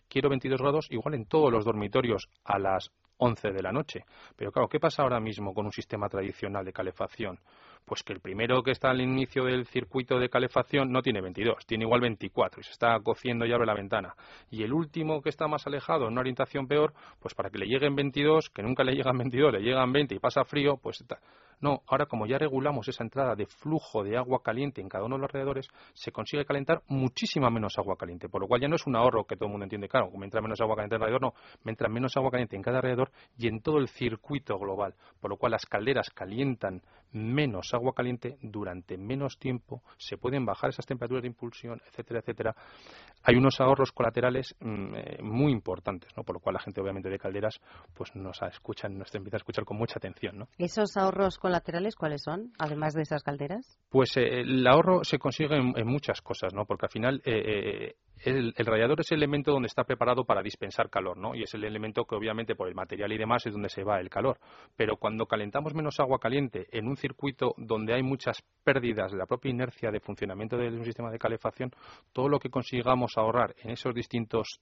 [0.09, 2.90] quiero 22 grados igual en todos los dormitorios a las
[3.22, 4.04] 11 de la noche.
[4.37, 7.38] Pero claro, ¿qué pasa ahora mismo con un sistema tradicional de calefacción?
[7.85, 11.64] Pues que el primero que está al inicio del circuito de calefacción no tiene 22,
[11.66, 14.14] tiene igual 24 y se está cociendo y abre la ventana.
[14.50, 17.66] Y el último que está más alejado, en una orientación peor, pues para que le
[17.66, 21.18] lleguen 22, que nunca le llegan 22, le llegan 20 y pasa frío, pues está
[21.62, 25.16] no, ahora como ya regulamos esa entrada de flujo de agua caliente en cada uno
[25.16, 28.77] de los alrededores, se consigue calentar muchísima menos agua caliente, por lo cual ya no
[28.77, 31.22] es un ahorro que todo el mundo entiende, claro, me entra menos agua caliente alrededor,
[31.22, 34.94] no, me entra menos agua caliente en cada alrededor y en todo el circuito global,
[35.20, 40.70] por lo cual las calderas calientan menos agua caliente durante menos tiempo, se pueden bajar
[40.70, 42.57] esas temperaturas de impulsión, etcétera, etcétera.
[43.22, 46.25] Hay unos ahorros colaterales mm, eh, muy importantes, ¿no?
[46.25, 47.61] Por lo cual la gente obviamente de calderas
[47.94, 50.48] pues nos escuchan, nos empieza a escuchar con mucha atención, ¿no?
[50.59, 53.79] Esos ahorros colaterales cuáles son, además de esas calderas?
[53.91, 56.65] Pues eh, el ahorro se consigue en, muchas cosas, ¿no?
[56.65, 61.19] Porque al final eh, el, radiador es el elemento donde está preparado para dispensar calor,
[61.19, 61.35] ¿no?
[61.35, 64.01] Y es el elemento que obviamente por el material y demás es donde se va
[64.01, 64.38] el calor.
[64.77, 69.27] Pero cuando calentamos menos agua caliente en un circuito donde hay muchas pérdidas de la
[69.27, 71.71] propia inercia de funcionamiento de un sistema de calefacción,
[72.15, 74.59] todo lo que consigamos ahorrar en esos distintos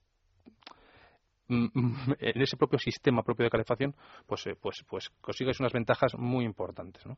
[1.51, 3.95] en ese propio sistema propio de calefacción,
[4.27, 7.17] pues, eh, pues, pues consigues unas ventajas muy importantes, ¿no?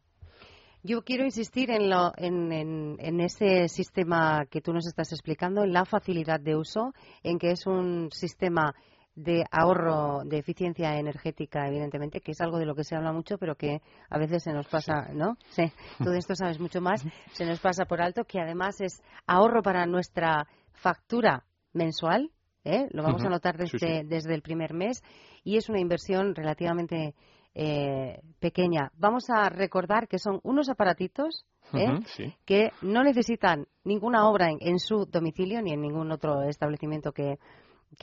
[0.84, 5.84] Yo quiero insistir en, lo, en, ese sistema que tú nos estás explicando, en la
[5.84, 6.92] facilidad de uso,
[7.22, 8.74] en que es un sistema
[9.14, 13.38] de ahorro de eficiencia energética, evidentemente, que es algo de lo que se habla mucho,
[13.38, 15.36] pero que a veces se nos pasa, ¿no?
[15.50, 19.00] Sí, tú de esto sabes mucho más, se nos pasa por alto, que además es
[19.24, 22.32] ahorro para nuestra factura mensual,
[22.64, 22.88] ¿eh?
[22.90, 25.02] lo vamos a notar desde, desde el primer mes,
[25.44, 27.14] y es una inversión relativamente
[27.54, 28.90] eh, pequeña.
[28.96, 31.44] Vamos a recordar que son unos aparatitos
[31.74, 32.00] ¿eh?
[32.46, 37.38] que no necesitan ninguna obra en, su domicilio ni en ningún otro establecimiento que,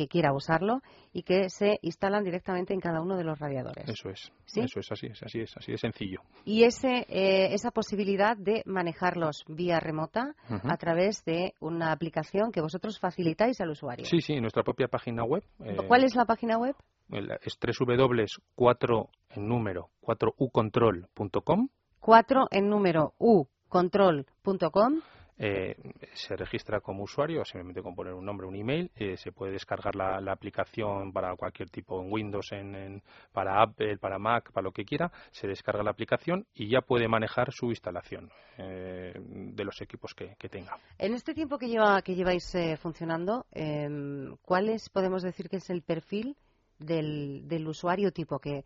[0.07, 0.81] quiera usarlo
[1.13, 3.87] y que se instalan directamente en cada uno de los radiadores.
[3.89, 6.21] Eso es, eso es así, es así es así de sencillo.
[6.45, 12.61] Y ese, eh, esa posibilidad de manejarlos vía remota a través de una aplicación que
[12.61, 14.05] vosotros facilitáis al usuario.
[14.05, 15.43] Sí, sí, en nuestra propia página web.
[15.87, 16.75] ¿Cuál es la página web?
[17.11, 25.01] es www.4 en número 4ucontrol.com 4 en número ucontrol.com
[25.41, 25.73] eh,
[26.13, 29.95] se registra como usuario, simplemente con poner un nombre, un email, eh, se puede descargar
[29.95, 34.83] la, aplicación para cualquier tipo en Windows, en, para Apple, para Mac, para lo que
[34.83, 40.13] quiera, se descarga la aplicación y ya puede manejar su instalación eh, de los equipos
[40.13, 40.77] que, tenga.
[40.97, 45.83] En este tiempo que, lleva, que lleváis funcionando, em, ¿cuáles podemos decir que es el
[45.83, 46.35] perfil
[46.79, 48.65] del, del usuario tipo que,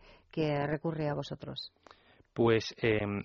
[0.66, 1.72] recurre a vosotros?
[2.34, 3.24] Pues em,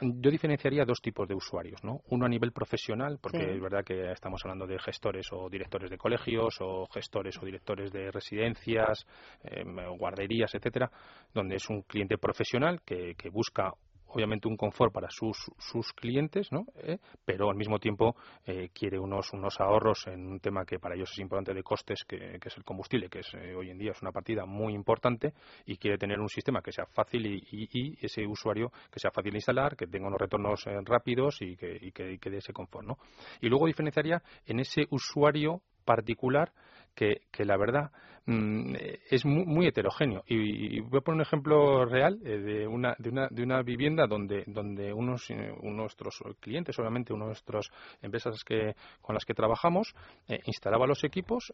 [0.00, 2.00] yo diferenciaría dos tipos de usuarios, ¿no?
[2.08, 5.98] Uno a nivel profesional, porque es verdad que estamos hablando de gestores o directores de
[5.98, 9.06] colegios o gestores o directores de residencias,
[9.42, 10.90] em, guarderías, etcétera,
[11.32, 13.72] donde es un cliente profesional que, que busca
[14.14, 16.66] obviamente un confort para sus, sus clientes, ¿no?
[16.76, 18.14] Eh, pero al mismo tiempo
[18.46, 22.04] eh, quiere unos, unos ahorros en un tema que para ellos es importante de costes,
[22.04, 25.34] que, es el combustible, que es, eh, hoy en día es una partida muy importante
[25.66, 27.64] y quiere tener un sistema que sea fácil y,
[28.00, 31.90] ese usuario que sea fácil de instalar, que tenga unos retornos rápidos y que, y
[31.90, 32.98] que, y que dé ese confort, ¿no?
[33.40, 36.52] Y luego diferenciaría en ese usuario particular
[36.94, 37.90] que, que la verdad
[38.26, 38.74] mm,
[39.10, 40.22] es muy, heterogéneo.
[40.26, 44.06] Y, voy a poner un ejemplo real eh, de, una, de, una, de una vivienda
[44.06, 47.68] donde, donde unos, eh, nuestros clientes, obviamente uno de nuestras
[48.02, 49.94] empresas que, con las que trabajamos,
[50.28, 51.52] eh, instalaba los equipos,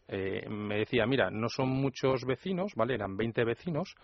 [0.49, 2.95] me decía, mira, no son muchos vecinos, ¿vale?
[2.95, 3.95] Eran 20 vecinos,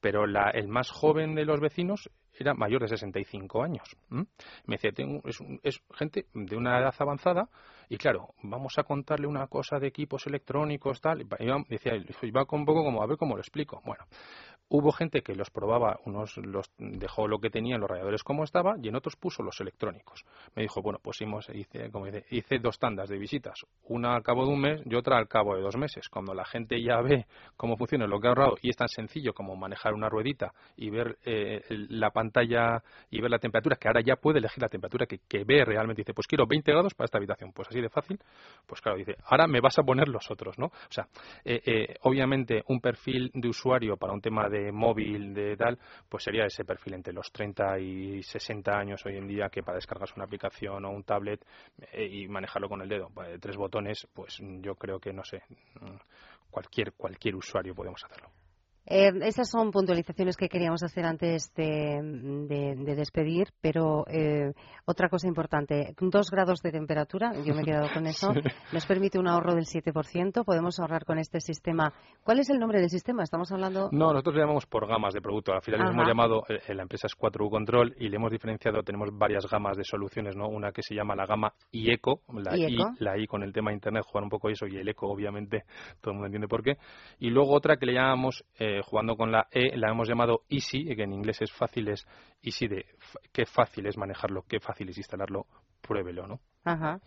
[0.00, 3.96] pero la, el más joven de los vecinos era mayor de 65 años.
[4.08, 7.48] Me decía, tengo, es, es, gente de una edad avanzada
[7.88, 11.22] y claro, vamos a contarle una cosa de equipos electrónicos, tal.
[11.22, 11.26] Y
[11.68, 13.80] decía, iba un poco como, a ver cómo lo explico.
[13.84, 14.04] Bueno,
[14.70, 18.76] Hubo gente que los probaba, unos los dejó lo que tenían los radiadores como estaba
[18.82, 20.24] y en otros puso los electrónicos.
[20.54, 21.18] Me dijo, bueno, pues
[21.54, 24.94] hice, como dice, hice dos tandas de visitas, una al cabo de un mes y
[24.94, 26.10] otra al cabo de dos meses.
[26.10, 27.24] Cuando la gente ya ve
[27.56, 30.90] cómo funciona lo que ha ahorrado y es tan sencillo como manejar una ruedita y
[30.90, 35.06] ver eh, la pantalla y ver la temperatura, que ahora ya puede elegir la temperatura
[35.06, 36.02] que, ve realmente.
[36.02, 37.52] Dice, pues quiero 20 grados para esta habitación.
[37.52, 38.18] Pues así de fácil.
[38.66, 40.66] Pues claro, dice, ahora me vas a poner los otros, ¿no?
[40.66, 41.08] O sea,
[41.44, 46.24] eh, eh, obviamente un perfil de usuario para un tema de móvil, de tal, pues
[46.24, 50.14] sería ese perfil entre los 30 y 60 años hoy en día que para descargarse
[50.16, 51.44] una aplicación o un tablet
[51.92, 55.42] eh, y manejarlo con el dedo, pues, tres botones, pues yo creo que no sé,
[56.50, 58.30] cualquier cualquier usuario podemos hacerlo.
[58.90, 64.54] Eh, esas son puntualizaciones que queríamos hacer antes de, despedir, pero eh,
[64.86, 68.32] otra cosa importante, dos grados de temperatura, yo me he quedado con eso,
[68.72, 71.92] nos permite un ahorro del 7%, podemos ahorrar con este sistema.
[72.24, 73.22] ¿Cuál es el nombre del sistema?
[73.22, 73.90] Estamos hablando...
[73.92, 75.52] No, nosotros le llamamos por gamas de producto.
[75.52, 79.10] Al final hemos llamado, eh, la empresa es 4U Control y le hemos diferenciado, tenemos
[79.12, 80.48] varias gamas de soluciones, ¿no?
[80.48, 84.04] Una que se llama la gama IECO, la I, la I con el tema Internet,
[84.06, 85.64] jugar un poco eso, y el ECO, obviamente,
[86.00, 86.78] todo el mundo entiende por qué.
[87.18, 88.44] Y luego otra que le llamamos
[88.82, 92.06] jugando con la E, la hemos llamado Easy, que en inglés es fácil, es
[92.42, 92.86] Easy de
[93.32, 95.46] qué fácil es manejarlo, qué fácil es instalarlo,
[95.80, 96.40] pruébelo, ¿no?
[96.64, 97.00] Ajá.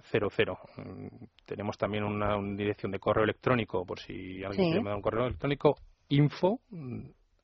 [1.45, 5.75] Tenemos también una, dirección de correo electrónico, por si alguien quiere mandar un correo electrónico,
[6.09, 6.61] info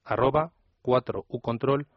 [0.04, 0.52] arroba
[0.84, 1.88] 4ucontrol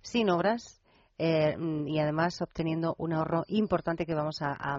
[0.00, 0.80] sin obras,
[1.18, 4.78] eh, y además obteniendo un ahorro importante que vamos a,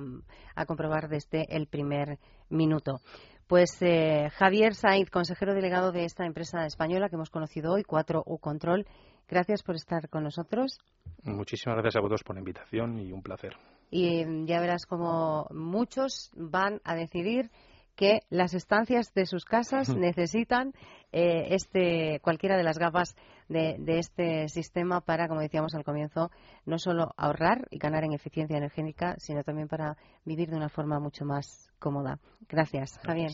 [0.65, 3.01] comprobar desde el primer minuto.
[3.47, 8.39] Pues eh, Javier Sainz, consejero delegado de esta empresa española que hemos conocido hoy, 4U
[8.39, 8.87] Control,
[9.27, 10.79] gracias por estar con nosotros.
[11.23, 13.57] Muchísimas gracias a vosotros por la invitación y un placer.
[13.89, 17.51] Y ya verás como muchos van a decidir
[17.95, 20.73] que las estancias de sus casas necesitan
[21.11, 23.15] eh, este, cualquiera de las gafas
[23.47, 26.31] de, este sistema para, como decíamos al comienzo,
[26.65, 30.99] no solo ahorrar y ganar en eficiencia energética, sino también para vivir de una forma
[30.99, 32.19] mucho más cómoda.
[32.49, 33.31] Gracias, Javier.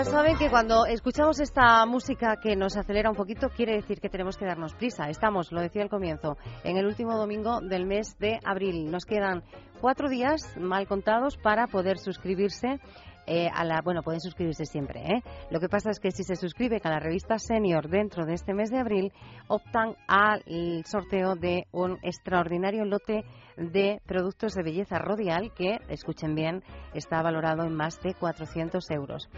[0.00, 4.08] Ya saben que cuando escuchamos esta música que nos acelera un poquito, quiere decir que
[4.08, 5.10] tenemos que darnos prisa.
[5.10, 8.90] Estamos, lo decía al comienzo, en el último domingo del mes de abril.
[8.90, 9.42] Nos quedan
[9.78, 12.80] cuatro días mal contados para poder suscribirse
[13.32, 15.02] eh, a la, bueno, pueden suscribirse siempre.
[15.02, 15.22] ¿eh?
[15.52, 18.54] Lo que pasa es que si se suscribe a la revista Senior dentro de este
[18.54, 19.12] mes de abril,
[19.46, 20.42] optan al
[20.84, 23.24] sorteo de un extraordinario lote
[23.56, 29.28] de productos de belleza rodial que, escuchen bien, está valorado en más de 400 euros.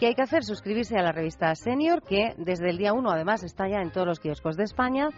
[0.00, 0.42] ¿Qué hay que hacer?
[0.42, 4.06] Suscribirse a la revista Senior, que desde el día 1 además está ya en todos
[4.08, 5.10] los kioscos de España,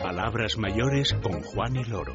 [0.00, 2.14] Palabras mayores con Juan y Loro.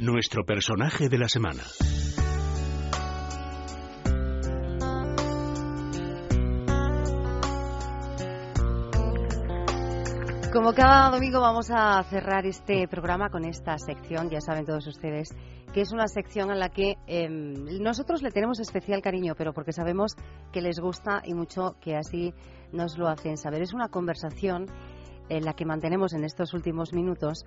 [0.00, 1.62] Nuestro personaje de la semana.
[10.52, 15.28] Como cada domingo vamos a cerrar este programa con esta sección, ya saben todos ustedes,
[15.72, 19.72] que es una sección a la que em, nosotros le tenemos especial cariño, pero porque
[19.72, 20.16] sabemos
[20.52, 22.34] que les gusta y mucho que así
[22.72, 23.62] nos lo hacen saber.
[23.62, 24.66] Es una conversación
[25.28, 27.44] en la que mantenemos en estos últimos minutos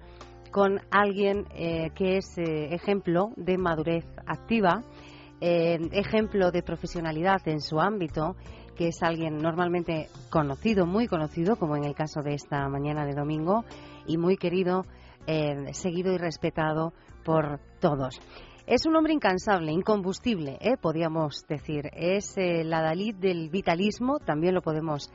[0.52, 4.84] con alguien eh, que es eh, ejemplo de madurez activa,
[5.42, 8.36] eh, ejemplo de profesionalidad en su ámbito
[8.76, 13.16] que es alguien normalmente conocido, muy conocido, como en el caso de esta mañana de
[13.16, 13.66] domingo,
[14.06, 14.84] y muy querido,
[15.72, 16.94] seguido y respetado
[17.26, 18.20] por todos.
[18.68, 21.90] Es un hombre incansable, incombustible, podríamos decir.
[21.92, 25.12] Es eh, la Dalí del vitalismo, también lo podemos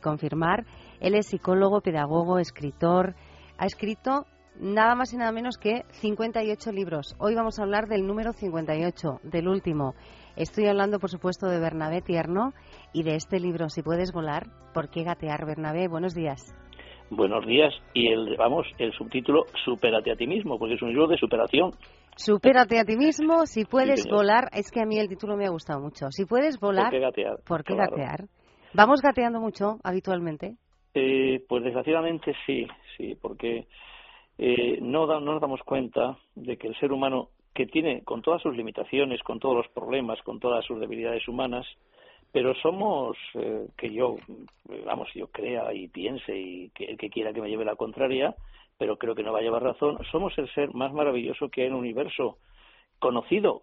[0.00, 0.64] confirmar.
[0.98, 3.14] Él es psicólogo, pedagogo, escritor.
[3.58, 4.24] Ha escrito
[4.60, 7.14] nada más y nada menos que 58 libros.
[7.18, 9.94] Hoy vamos a hablar del número 58, del último.
[10.36, 12.52] Estoy hablando, por supuesto, de Bernabé Tierno
[12.92, 15.88] y de este libro, Si puedes volar, ¿por qué gatear, Bernabé?
[15.88, 16.54] Buenos días.
[17.10, 17.72] Buenos días.
[17.92, 21.72] Y el, vamos, el subtítulo, Supérate a ti mismo, porque es un libro de superación.
[22.16, 24.48] Supérate a ti mismo, si puedes volar.
[24.52, 26.10] Es que a mí el título me ha gustado mucho.
[26.10, 27.36] Si puedes volar, ¿por qué gatear?
[27.46, 28.24] ¿por qué gatear?
[28.72, 30.56] ¿Vamos gateando mucho habitualmente?
[30.94, 32.66] Eh, pues desgraciadamente sí,
[32.96, 33.66] sí, porque
[34.38, 38.42] eh, no, no nos damos cuenta de que el ser humano, que tiene con todas
[38.42, 41.66] sus limitaciones, con todos los problemas, con todas sus debilidades humanas,
[42.34, 44.16] pero somos eh, que yo
[44.84, 48.34] vamos yo crea y piense y que el que quiera que me lleve la contraria
[48.76, 51.68] pero creo que no va a llevar razón somos el ser más maravilloso que hay
[51.68, 52.38] en el universo
[52.98, 53.62] conocido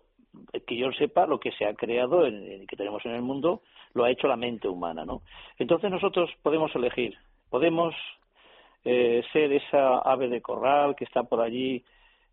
[0.66, 3.62] que yo sepa lo que se ha creado en, que tenemos en el mundo
[3.94, 5.22] lo ha hecho la mente humana no
[5.58, 7.18] entonces nosotros podemos elegir
[7.50, 7.94] podemos
[8.84, 11.84] eh, ser esa ave de corral que está por allí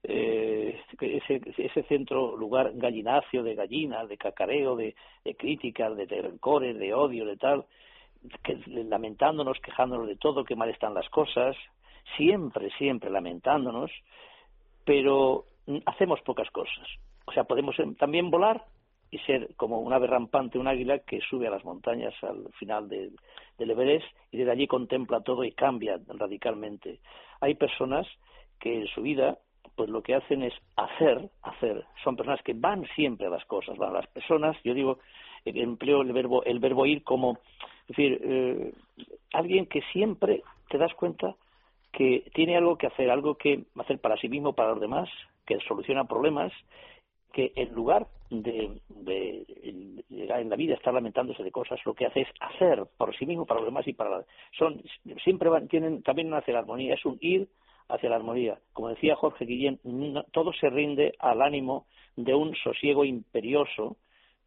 [0.02, 4.94] eh, ese, ese centro, lugar gallinacio de gallinas, de cacareo, de,
[5.36, 7.66] críticas, de rencores, de odio, de tal,
[8.42, 11.56] que, lamentándonos, quejándonos de todo, que mal están las cosas,
[12.16, 13.90] siempre, siempre lamentándonos,
[14.84, 15.44] pero
[15.84, 16.88] hacemos pocas cosas.
[17.26, 18.64] O sea, podemos también volar
[19.10, 22.88] y ser como un ave rampante, un águila que sube a las montañas al final
[22.88, 27.00] del Everest y desde allí contempla todo y cambia radicalmente.
[27.40, 28.06] Hay personas
[28.58, 29.38] que en su vida
[29.78, 31.84] pues lo que hacen es hacer, hacer.
[32.02, 34.56] Son personas que van siempre a las cosas, van a las personas.
[34.64, 34.98] Yo digo,
[35.44, 37.38] empleo el verbo, el verbo ir como,
[37.86, 38.72] decir, eh,
[39.32, 41.36] alguien que siempre te das cuenta
[41.92, 45.08] que tiene algo que hacer, algo que hacer para sí mismo, para los demás,
[45.46, 46.52] que soluciona problemas,
[47.32, 49.44] que en lugar de, de,
[50.10, 53.46] en la vida estar lamentándose de cosas, lo que hace es hacer por sí mismo,
[53.46, 54.24] para los demás y para
[54.58, 54.82] son
[55.24, 57.48] siempre van, tienen también hacia la armonía, es un ir
[57.88, 58.58] hacia la armonía.
[58.72, 59.80] Como decía Jorge Guillén,
[60.32, 63.96] todo se rinde al ánimo de un sosiego imperioso,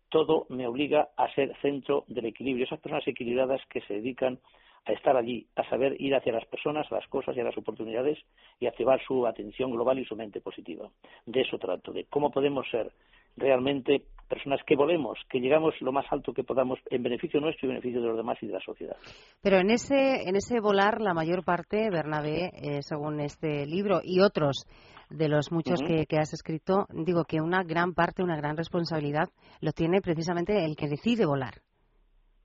[0.10, 2.66] todo me obliga a ser centro del equilibrio.
[2.66, 4.40] Esas personas equilibradas que se dedican
[4.86, 7.58] a estar allí, a saber ir hacia las personas, a las cosas y a las
[7.58, 8.20] oportunidades
[8.60, 10.90] y activar su atención global y su mente positiva.
[11.26, 12.92] De eso trato, de cómo podemos ser
[13.38, 17.70] realmente personas que volemos, que llegamos lo más alto que podamos en beneficio nuestro y
[17.70, 18.96] beneficio de los demás y de la sociedad.
[19.42, 24.22] Pero en ese, en ese volar, la mayor parte, Bernabé, eh, según este libro y
[24.22, 24.66] otros
[25.10, 29.28] de los muchos que, has escrito, digo que una gran parte, una gran responsabilidad
[29.60, 31.56] lo tiene precisamente el que decide volar,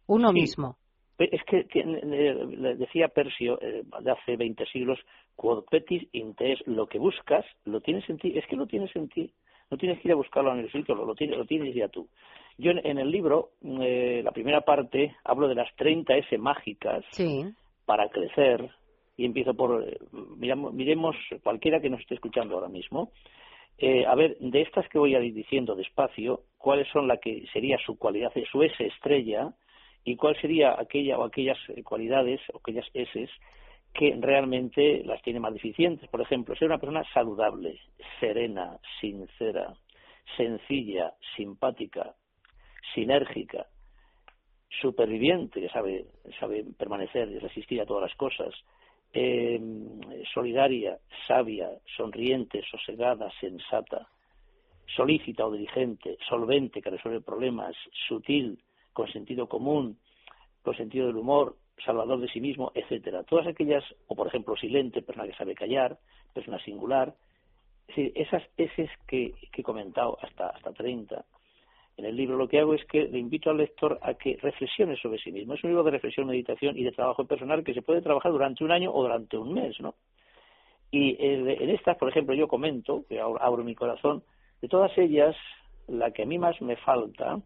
[0.08, 0.76] uno mismo.
[1.18, 4.98] Es que, eh, decía Persio eh, de hace 20 siglos,
[5.34, 9.08] quod petis intes, lo que buscas, lo tienes en ti, es que lo tienes en
[9.08, 9.32] ti.
[9.70, 12.08] No tienes que ir a buscarlo en el sitio, lo, tienes, lo tienes ya tú.
[12.58, 13.50] Yo en, el libro,
[13.80, 17.04] eh, la primera parte, hablo de las 30 S mágicas
[17.84, 18.70] para crecer
[19.16, 19.98] y empiezo por, eh,
[20.72, 23.10] miremos cualquiera que nos esté escuchando ahora mismo,
[23.78, 27.44] eh, a ver, de estas que voy a ir diciendo despacio, cuáles son la que
[27.52, 29.52] sería su cualidad, su S estrella,
[30.04, 33.28] y cuál sería aquella o aquellas cualidades o aquellas S
[33.96, 36.08] que realmente las tiene más deficientes.
[36.08, 37.80] Por ejemplo, ser una persona saludable,
[38.20, 39.74] serena, sincera,
[40.36, 42.14] sencilla, simpática,
[42.94, 43.66] sinérgica,
[44.80, 46.06] superviviente, que sabe,
[46.38, 48.54] sabe permanecer y resistir a todas las cosas,
[49.14, 49.58] eh,
[50.34, 54.08] solidaria, sabia, sonriente, sosegada, sensata,
[54.94, 57.74] solícita o dirigente, solvente, que resuelve problemas,
[58.06, 58.58] sutil,
[58.92, 59.98] con sentido común,
[60.62, 63.22] con sentido del humor, salvador de sí mismo, etcétera.
[63.24, 65.98] Todas aquellas, o por ejemplo silente, persona que sabe callar,
[66.32, 67.14] persona singular,
[67.88, 71.24] esas eses que, que he comentado hasta, hasta 30,
[71.96, 74.96] en el libro lo que hago es que le invito al lector a que reflexione
[74.96, 75.54] sobre sí mismo.
[75.54, 78.64] Es un libro de reflexión, meditación y de trabajo personal que se puede trabajar durante
[78.64, 79.94] un año o durante un mes, ¿no?
[80.90, 84.22] Y en estas, por ejemplo, yo comento, que abro mi corazón,
[84.60, 85.34] de todas ellas,
[85.88, 87.40] la que a mí más me falta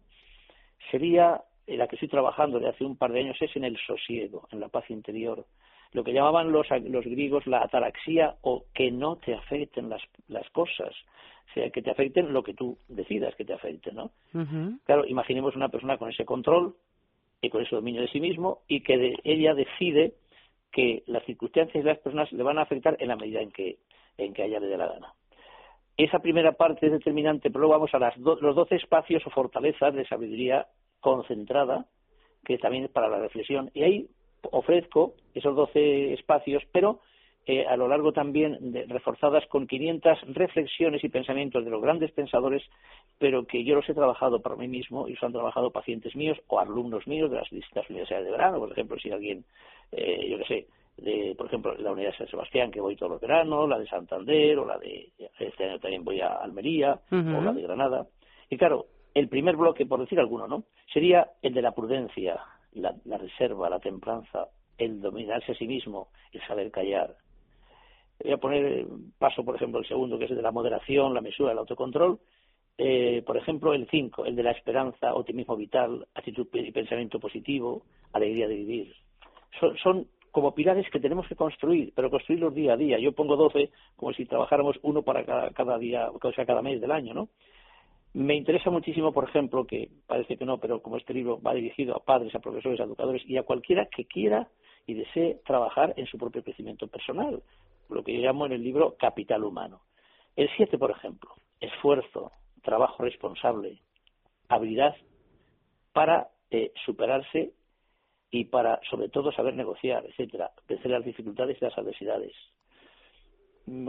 [0.89, 3.77] sería en la que estoy trabajando de hace un par de años es en el
[3.77, 5.45] sosiego, en la paz interior.
[5.93, 10.49] Lo que llamaban los, los griegos la ataraxia o que no te afecten las, las
[10.51, 10.93] cosas,
[11.49, 14.11] o sea, que te afecten lo que tú decidas que te afecte, ¿no?
[14.85, 16.75] Claro, imaginemos una persona con ese control
[17.41, 20.13] y con ese dominio de sí mismo y que de, ella decide
[20.71, 23.79] que las circunstancias de las personas le van a afectar en la medida en que,
[24.17, 25.13] en que a ella le dé la gana.
[25.97, 29.93] Esa primera parte es determinante, pero luego vamos a las los doce espacios o fortalezas
[29.93, 30.67] de sabiduría
[31.01, 31.85] concentrada,
[32.45, 33.69] que también es para la reflexión.
[33.73, 34.07] Y ahí
[34.43, 37.01] ofrezco esos 12 espacios, pero
[37.47, 42.11] eh, a lo largo también de, reforzadas con 500 reflexiones y pensamientos de los grandes
[42.11, 42.61] pensadores,
[43.17, 46.37] pero que yo los he trabajado para mí mismo y los han trabajado pacientes míos
[46.47, 48.59] o alumnos míos de las distintas universidades de verano.
[48.59, 49.43] Por ejemplo, si alguien,
[49.91, 53.13] eh, yo qué sé, de, por ejemplo, la Universidad de San Sebastián, que voy todos
[53.13, 57.41] los veranos, la de Santander, o la de, este año también voy a Almería, o
[57.41, 58.05] la de Granada.
[58.49, 60.63] Y claro, el primer bloque, por decir alguno, ¿no?
[60.93, 62.39] Sería el de la prudencia,
[62.73, 64.47] la, reserva, la templanza,
[64.77, 67.15] el dominarse a sí mismo, el saber callar.
[68.23, 68.85] Voy a poner
[69.17, 72.19] paso, por ejemplo, el segundo, que es el de la moderación, la mesura, el autocontrol.
[72.77, 77.83] Eh, por ejemplo, el cinco, el de la esperanza, optimismo vital, actitud y pensamiento positivo,
[78.13, 78.95] alegría de vivir.
[79.59, 82.97] Son, son como pilares que tenemos que construir, pero construirlos día a día.
[82.97, 86.79] Yo pongo 12 como si trabajáramos uno para cada, cada día, o sea, cada mes
[86.79, 87.29] del año, ¿no?
[88.13, 91.95] Me interesa muchísimo, por ejemplo, que parece que no, pero como este libro va dirigido
[91.95, 94.49] a padres, a profesores, a educadores y a cualquiera que quiera
[94.85, 97.41] y desee trabajar en su propio crecimiento personal,
[97.89, 99.81] lo que yo llamo en el libro capital humano.
[100.35, 102.31] El 7, por ejemplo, esfuerzo,
[102.61, 103.79] trabajo responsable,
[104.49, 104.95] habilidad
[105.93, 107.53] para eh, superarse
[108.29, 112.33] y para, sobre todo, saber negociar, etcétera, vencer las dificultades y las adversidades.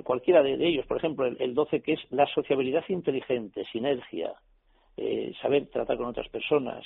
[0.05, 4.35] Cualquiera de, ellos, por ejemplo, el, 12, que es la sociabilidad inteligente, sinergia,
[4.97, 6.85] eh, saber tratar con otras personas,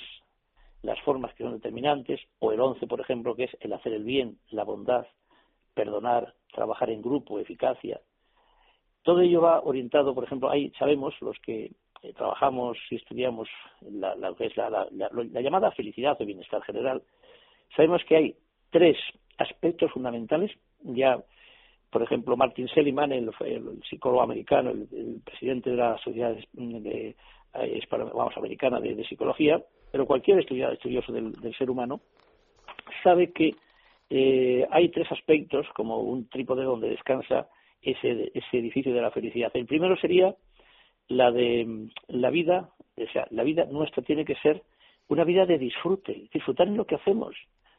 [0.81, 4.03] las formas que son determinantes, o el 11, por ejemplo, que es el hacer el
[4.03, 5.05] bien, la bondad,
[5.73, 7.99] perdonar, trabajar en grupo, eficacia.
[9.03, 11.71] Todo ello va orientado, por ejemplo, ahí sabemos los que
[12.03, 13.49] eh, trabajamos y estudiamos
[13.81, 14.33] la, la,
[14.91, 17.01] la, llamada felicidad o bienestar general,
[17.75, 18.35] sabemos que hay
[18.69, 18.97] tres
[19.37, 20.51] aspectos fundamentales.
[20.83, 21.23] Ya,
[21.89, 23.31] por ejemplo, Martin Seligman, el,
[23.89, 27.15] psicólogo americano, el, presidente de la Sociedad de,
[27.53, 29.61] eh, vamos, Americana de, Psicología,
[29.91, 32.01] pero cualquier estudioso del, ser humano,
[33.03, 33.55] sabe que
[34.09, 37.47] eh, hay tres aspectos, como un trípode donde descansa
[37.81, 39.51] ese, ese edificio de la felicidad.
[39.53, 40.35] El primero sería
[41.07, 44.63] la de la vida, o sea, la vida nuestra tiene que ser
[45.07, 47.35] una vida de disfrute, disfrutar en lo que hacemos.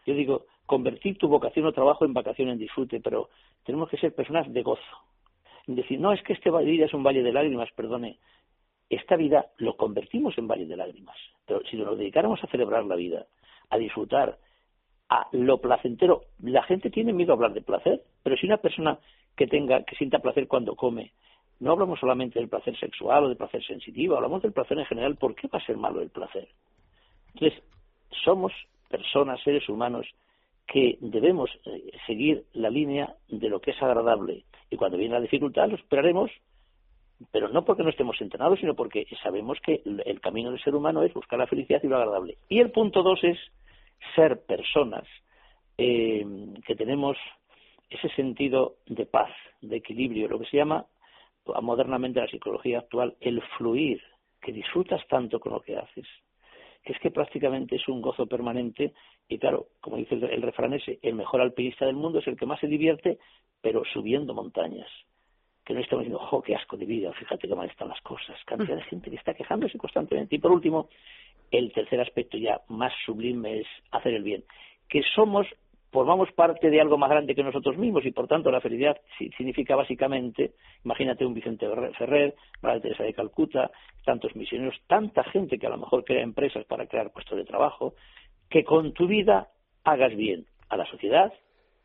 [0.06, 3.30] Yo digo, convertir tu vocación o trabajo en vacación en disfrute, pero
[3.64, 4.94] tenemos que ser personas de gozo.
[5.66, 8.18] Decir, no, es que este vida es un valle de lágrimas, perdone.
[8.90, 11.16] Esta vida lo convertimos en valle de lágrimas.
[11.46, 13.24] Pero si nos dedicáramos a celebrar la vida,
[13.70, 14.38] a disfrutar,
[15.08, 18.98] a lo placentero, la gente tiene miedo a hablar de placer, pero si una persona
[19.34, 21.12] que tenga, que sienta placer cuando come,
[21.60, 25.16] no hablamos solamente del placer sexual o del placer sensitivo, hablamos del placer en general.
[25.16, 26.46] ¿Por qué va a ser malo el placer?
[27.32, 27.62] Entonces,
[28.22, 28.52] somos
[28.90, 30.06] personas, seres humanos,
[30.68, 34.44] que debemos eh, seguir la línea de lo que es agradable.
[34.70, 36.30] Y cuando viene la dificultad, lo esperaremos,
[37.32, 41.02] pero no porque no estemos entrenados, sino porque sabemos que el camino del ser humano
[41.02, 42.36] es buscar la felicidad y lo agradable.
[42.48, 43.38] Y el punto dos es
[44.14, 45.04] ser personas
[45.78, 46.24] eh,
[46.66, 47.16] que tenemos
[47.88, 49.30] ese sentido de paz,
[49.62, 50.86] de equilibrio, lo que se llama
[51.62, 54.02] modernamente la psicología actual, el fluir,
[54.40, 56.06] que disfrutas tanto con lo que haces,
[56.84, 58.92] es que prácticamente es un gozo permanente
[59.28, 62.46] y claro, como dice el, refrán ese, el mejor alpinista del mundo es el que
[62.46, 63.18] más se divierte,
[63.60, 64.88] pero subiendo montañas.
[65.64, 67.12] Que no estamos diciendo, ¡jo, qué asco de vida!
[67.12, 68.42] Fíjate qué mal están las cosas.
[68.46, 70.36] Cantidad de gente que está quejándose constantemente.
[70.36, 70.88] Y por último,
[71.50, 74.44] el tercer aspecto ya más sublime es hacer el bien.
[74.88, 75.46] Que somos
[75.90, 78.96] formamos parte de algo más grande que nosotros mismos y por tanto la felicidad
[79.36, 80.52] significa básicamente,
[80.84, 81.66] imagínate un Vicente
[81.96, 83.70] Ferrer, María Teresa de Calcuta,
[84.04, 87.94] tantos misioneros, tanta gente que a lo mejor crea empresas para crear puestos de trabajo,
[88.50, 89.48] que con tu vida
[89.84, 91.32] hagas bien a la sociedad,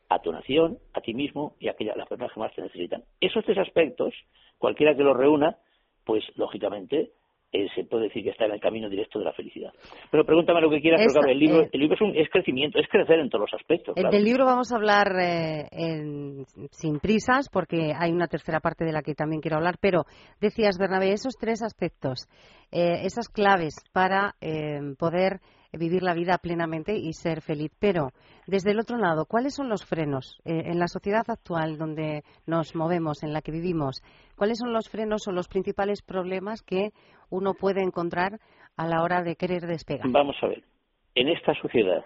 [0.10, 3.04] a tu nación, a ti mismo y a aquellas las personas que más te necesitan.
[3.20, 4.14] Esos tres aspectos,
[4.58, 5.58] cualquiera que los reúna,
[6.06, 7.12] pues lógicamente
[7.54, 9.72] eh, se puede decir que está en el camino directo de la felicidad.
[10.10, 12.28] Pero pregúntame lo que quieras, pero claro, el libro, eh, el libro es, un, es,
[12.30, 13.94] crecimiento, es crecer en todos los aspectos.
[13.94, 14.10] Claro.
[14.10, 15.68] Del libro vamos a hablar eh,
[16.72, 20.06] sin prisas, porque hay una tercera parte de la que también quiero hablar, pero
[20.42, 22.28] decías, Bernabé, esos tres aspectos,
[22.72, 24.34] esas claves para
[24.98, 25.42] poder
[25.78, 27.72] vivir la vida plenamente y ser feliz.
[27.80, 28.10] Pero,
[28.48, 32.76] desde el otro lado, ¿cuáles son los frenos eh, en la sociedad actual donde nos
[32.76, 34.02] movemos, en la que vivimos?
[34.36, 36.90] ¿Cuáles son los frenos o los principales problemas que
[37.30, 38.40] uno puede encontrar
[38.78, 40.08] a la hora de querer despegar?
[40.10, 40.64] Vamos a ver.
[41.16, 42.04] En esta sociedad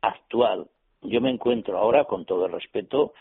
[0.00, 0.68] actual,
[1.02, 3.12] yo me encuentro ahora, con todo el respeto,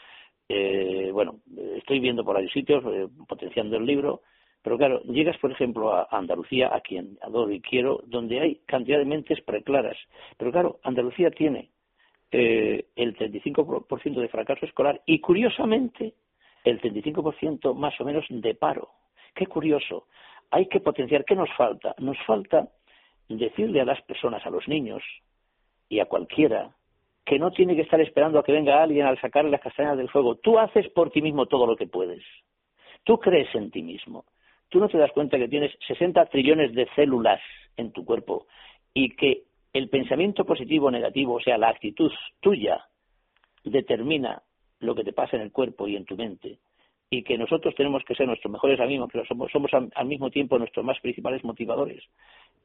[0.48, 1.40] eh, bueno,
[1.78, 4.22] estoy viendo por ahí sitios, eh, potenciando el libro,
[4.62, 8.98] pero claro, llegas, por ejemplo, a Andalucía, a quien adoro y quiero, donde hay cantidad
[8.98, 9.98] de mentes preclaras.
[10.38, 11.70] Pero claro, Andalucía tiene
[12.32, 16.14] eh, el 35% de fracaso escolar y, curiosamente,
[16.66, 18.90] el 35% más o menos de paro.
[19.34, 20.08] Qué curioso.
[20.52, 21.24] Hay que potenciar.
[21.24, 21.96] ¿Qué nos falta?
[22.00, 22.68] Nos falta
[23.30, 25.02] decirle a las personas, a los niños
[25.88, 26.76] y a cualquiera,
[27.24, 30.10] que no tiene que estar esperando a que venga alguien al sacarle las castañas del
[30.10, 30.36] fuego.
[30.36, 32.24] Tú haces por ti mismo todo lo que puedes.
[33.06, 34.26] Tú crees en ti mismo
[34.70, 37.42] tú no te das cuenta que tienes 60 trillones de células
[37.78, 38.48] en tu cuerpo
[38.94, 39.44] y que
[39.74, 42.86] el pensamiento positivo o negativo, o sea, la actitud tuya,
[43.64, 44.42] determina
[44.80, 46.60] lo que te pasa en el cuerpo y en tu mente
[47.12, 50.60] y que nosotros tenemos que ser nuestros mejores amigos, pero somos, somos al mismo tiempo
[50.60, 52.04] nuestros más principales motivadores.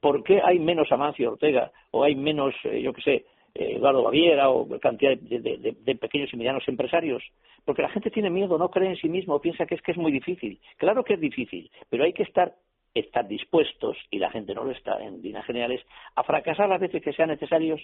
[0.01, 3.25] ¿Por qué hay menos Amancio Ortega o hay menos, eh, yo qué sé,
[3.55, 7.23] Eduardo Baviera o cantidad de, pequeños y medianos empresarios,
[7.65, 9.99] porque la gente tiene miedo, no cree en sí mismo, piensa que es que es
[9.99, 10.61] muy difícil.
[10.77, 12.55] Claro que es difícil, pero hay que estar
[12.95, 15.85] estar dispuestos, y la gente no lo está en líneas generales,
[16.15, 17.81] a fracasar las veces que sean necesarios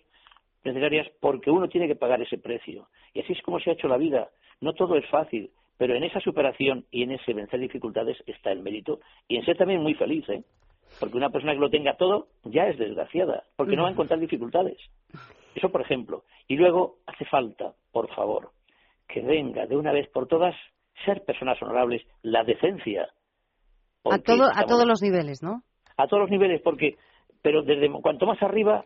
[0.62, 2.88] necesarias porque uno tiene que pagar ese precio.
[3.12, 4.28] Y así es como se ha hecho la vida.
[4.60, 8.60] No todo es fácil, pero en esa superación y en ese vencer dificultades está el
[8.60, 10.44] mérito y en ser también muy feliz, ¿eh?
[10.98, 14.18] Porque una persona que lo tenga todo ya es desgraciada, porque no va a encontrar
[14.18, 14.78] dificultades.
[15.54, 16.24] Eso, por ejemplo.
[16.48, 18.50] Y luego hace falta, por favor,
[19.08, 20.54] que venga de una vez por todas
[21.04, 23.08] ser personas honorables, la decencia.
[24.04, 25.62] A, todo, a todos los niveles, ¿no?
[25.96, 26.96] A todos los niveles, porque,
[27.42, 28.84] pero desde cuanto más arriba,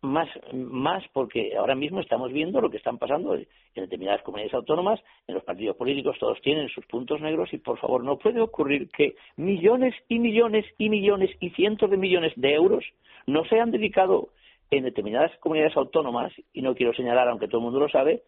[0.00, 5.00] más, más porque ahora mismo estamos viendo lo que están pasando en determinadas comunidades autónomas,
[5.26, 8.88] en los partidos políticos, todos tienen sus puntos negros y por favor no puede ocurrir
[8.90, 12.84] que millones y millones y millones y cientos de millones de euros
[13.26, 14.28] no se han dedicado
[14.70, 18.22] en determinadas comunidades autónomas, y no quiero señalar, aunque todo el mundo lo sabe,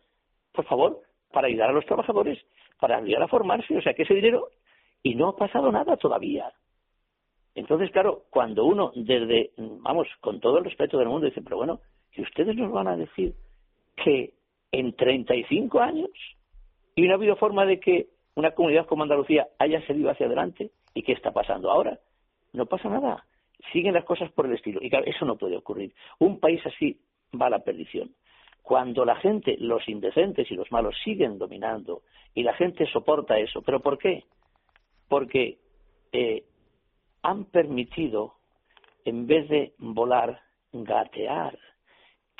[0.53, 1.01] por favor,
[1.33, 2.39] para ayudar a los trabajadores,
[2.79, 4.49] para ayudar a formarse, o sea que ese dinero,
[5.03, 6.53] y no ha pasado nada todavía.
[7.55, 11.81] Entonces, claro, cuando uno desde, vamos, con todo el respeto del mundo, dice, pero bueno,
[12.13, 13.35] que ustedes nos van a decir
[13.97, 14.35] que
[14.73, 16.11] en 35 años
[16.95, 20.71] y no ha habido forma de que una comunidad como Andalucía haya seguido hacia adelante,
[20.95, 21.99] ¿y qué está pasando ahora?
[22.53, 23.25] No pasa nada,
[23.73, 24.81] siguen las cosas por el estilo.
[24.83, 25.93] Y claro, eso no puede ocurrir.
[26.19, 26.99] Un país así
[27.41, 28.15] va a la perdición.
[28.63, 32.03] Cuando la gente, los indecentes y los malos siguen dominando
[32.35, 33.63] y la gente soporta eso.
[33.63, 34.25] ¿Pero por qué?
[35.09, 35.59] Porque
[36.13, 36.45] eh,
[37.23, 38.35] han permitido,
[39.05, 40.41] en vez de volar,
[40.73, 41.59] gatear,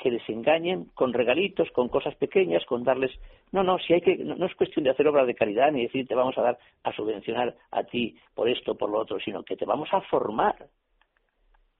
[0.01, 3.11] que les engañen con regalitos, con cosas pequeñas, con darles...
[3.51, 6.07] No, no, si hay que, no, es cuestión de hacer obra de caridad ni decir
[6.07, 9.55] te vamos a dar a subvencionar a ti por esto, por lo otro, sino que
[9.55, 10.55] te vamos a formar.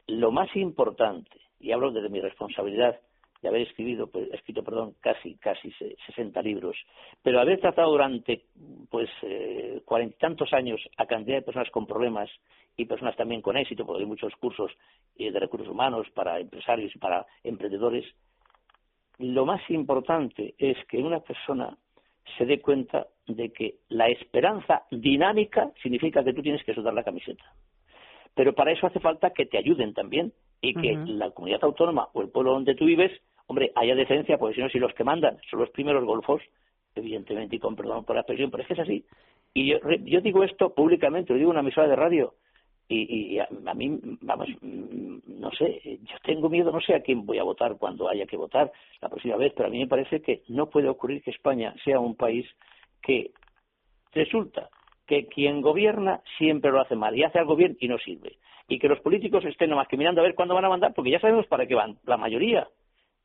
[0.08, 2.99] Lo más importante, y hablo desde mi responsabilidad
[3.41, 6.78] de haber escrito, pues, escrito perdón, casi, casi 60 libros,
[7.24, 8.45] pero haber tratado durante
[8.89, 12.30] pues eh, cuarenta y tantos años a cantidad de personas con problemas
[12.78, 14.72] y personas también con éxito, porque hay muchos cursos
[15.18, 18.06] eh, de recursos humanos para empresarios y para emprendedores,
[19.18, 21.78] lo más importante es que una persona
[22.38, 27.04] se dé cuenta de que la esperanza dinámica significa que tú tienes que sudar la
[27.04, 27.43] camiseta.
[28.36, 32.21] Pero para eso hace falta que te ayuden también y que la comunidad autónoma o
[32.21, 33.11] el pueblo donde tú vives
[33.51, 36.41] hombre, haya decencia, porque si no, si los que mandan son los primeros golfos,
[36.95, 39.05] evidentemente, y con perdón por la expresión, pero es que es así.
[39.53, 42.34] Y yo, yo digo esto públicamente, lo digo en una emisora de radio,
[42.88, 47.43] y, a, mí, vamos, no sé, yo tengo miedo, no sé a quién voy a
[47.43, 48.71] votar cuando haya que votar
[49.01, 52.01] la próxima vez, pero a mí me parece que no puede ocurrir que España sea
[52.01, 52.45] un país
[53.01, 53.32] que
[54.13, 54.69] resulta
[55.12, 58.38] que quien gobierna siempre lo hace mal y hace algo bien y no sirve.
[58.70, 61.12] Y que los políticos estén nomás que mirando a ver cuándo van a mandar, porque
[61.12, 62.66] ya sabemos para qué van, la mayoría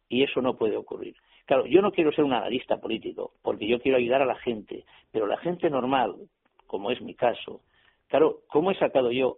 [0.09, 1.15] y eso no puede ocurrir.
[1.45, 4.85] Claro, yo no quiero ser un analista político, porque yo quiero ayudar a la gente,
[5.13, 6.17] pero la gente normal,
[6.67, 7.61] como es mi caso,
[8.09, 9.37] claro, ¿cómo he sacado yo?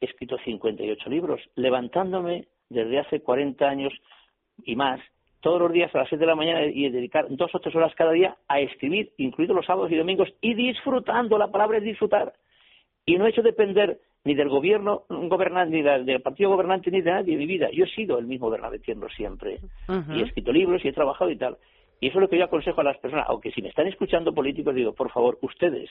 [0.00, 3.92] He escrito 58 libros, levantándome desde hace 40 años
[4.64, 5.00] y más,
[5.40, 7.94] todos los días a las 7 de la mañana y dedicar dos o tres horas
[7.94, 12.34] cada día a escribir, incluidos los sábados y domingos, y disfrutando, la palabra es disfrutar.
[13.06, 17.10] Y no he hecho depender ni del gobierno gobernante, ni del partido gobernante, ni de
[17.10, 17.70] nadie mi vida.
[17.72, 19.58] Yo he sido el mismo Bernabetiendo siempre.
[20.14, 21.56] Y he escrito libros y he trabajado y tal.
[22.00, 24.34] Y eso es lo que yo aconsejo a las personas, aunque si me están escuchando
[24.34, 25.90] políticos, digo, por favor, ustedes,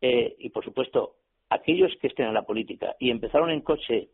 [0.00, 1.16] eh, y por supuesto,
[1.50, 4.08] aquellos que estén en la política y empezaron en coche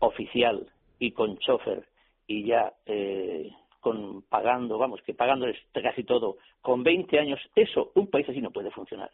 [0.00, 0.66] oficial
[0.98, 1.84] y con chofer
[2.26, 3.50] y ya eh,
[3.80, 8.50] con pagando, vamos, que pagándoles casi todo, con 20 años, eso, un país así no
[8.50, 9.10] puede funcionar.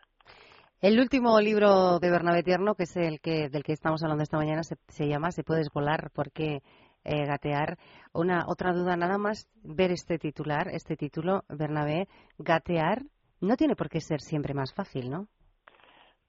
[0.80, 4.36] El último libro de Bernabé Tierno, que es el que del que estamos hablando esta
[4.36, 6.62] mañana, se, llama Se puedes volar, porque
[7.04, 7.78] eh, gatear.
[8.12, 12.08] Una otra duda nada más ver este titular, este título, Bernabé,
[12.38, 13.02] gatear
[13.40, 15.28] no tiene por qué ser siempre más fácil, ¿no?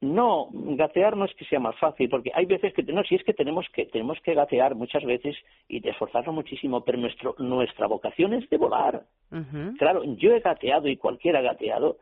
[0.03, 3.23] No, gatear no es que sea más fácil, porque hay veces que no, si es
[3.23, 5.33] que tenemos que tenemos que gatear muchas veces
[5.69, 9.03] y esforzarnos muchísimo, pero nuestro nuestra vocación es de volar.
[9.79, 11.97] Claro, yo he gateado y cualquiera ha gateado,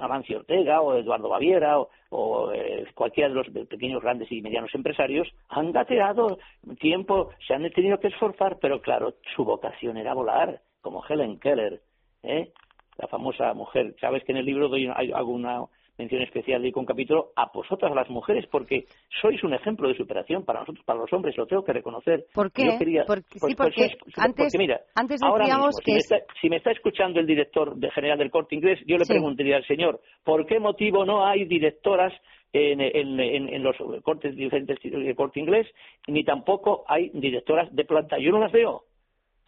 [0.00, 1.78] Amancio Ortega o Eduardo Baviera
[2.08, 6.38] o, eh, cualquiera de los pequeños, grandes y medianos empresarios han gateado
[6.80, 11.82] tiempo, se han tenido que esforzar, pero claro, su vocación era volar, como Helen Keller,
[12.22, 12.50] ¿eh?
[12.96, 13.94] la famosa mujer.
[14.00, 15.64] Sabes que en el libro doy alguna
[16.00, 18.86] mención especial y con capítulo a vosotras, las mujeres, porque
[19.20, 22.24] sois un ejemplo de superación para nosotros, para los hombres, lo tengo que reconocer.
[22.34, 22.64] ¿Por qué?
[23.06, 26.00] porque, sí, porque, antes, mira, antes decíamos que...
[26.40, 29.66] Si me, está, escuchando el director de general del Corte Inglés, yo le preguntaría al
[29.66, 32.12] señor, ¿por qué motivo no hay directoras
[32.52, 35.66] en, en, los cortes diferentes del Corte Inglés,
[36.08, 38.16] ni tampoco hay directoras de planta?
[38.18, 38.84] Yo no las veo.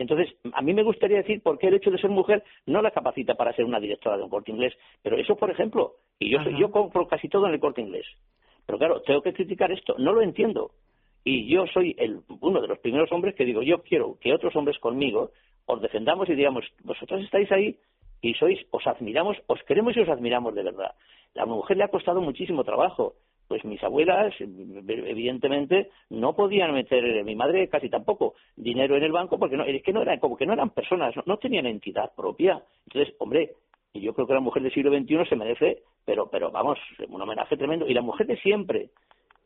[0.03, 2.91] Entonces, a mí me gustaría decir por qué el hecho de ser mujer no la
[2.91, 4.75] capacita para ser una directora de un corte inglés.
[5.03, 8.07] Pero eso, por ejemplo, y yo, yo compro casi todo en el corte inglés.
[8.67, 10.73] Pero claro, tengo que criticar esto, no lo entiendo.
[11.25, 14.55] Y yo soy el, uno de los primeros hombres que digo, yo quiero que otros
[14.57, 15.31] hombres conmigo
[15.67, 17.77] os defendamos y digamos, vosotros estáis ahí
[18.21, 20.95] y sois, os admiramos, os queremos y os admiramos de verdad.
[21.35, 23.15] La mujer le ha costado muchísimo trabajo.
[23.53, 29.39] Pues mis abuelas, evidentemente, no podían meter, mi madre casi tampoco, dinero en el banco
[29.39, 32.63] porque no, es que no eran, como que no eran personas, no, tenían entidad propia.
[32.87, 33.51] Entonces, hombre,
[33.93, 37.59] yo creo que la mujer del siglo XXI se merece, pero, pero vamos, un homenaje
[37.59, 37.87] tremendo.
[37.87, 38.89] Y la mujer de siempre,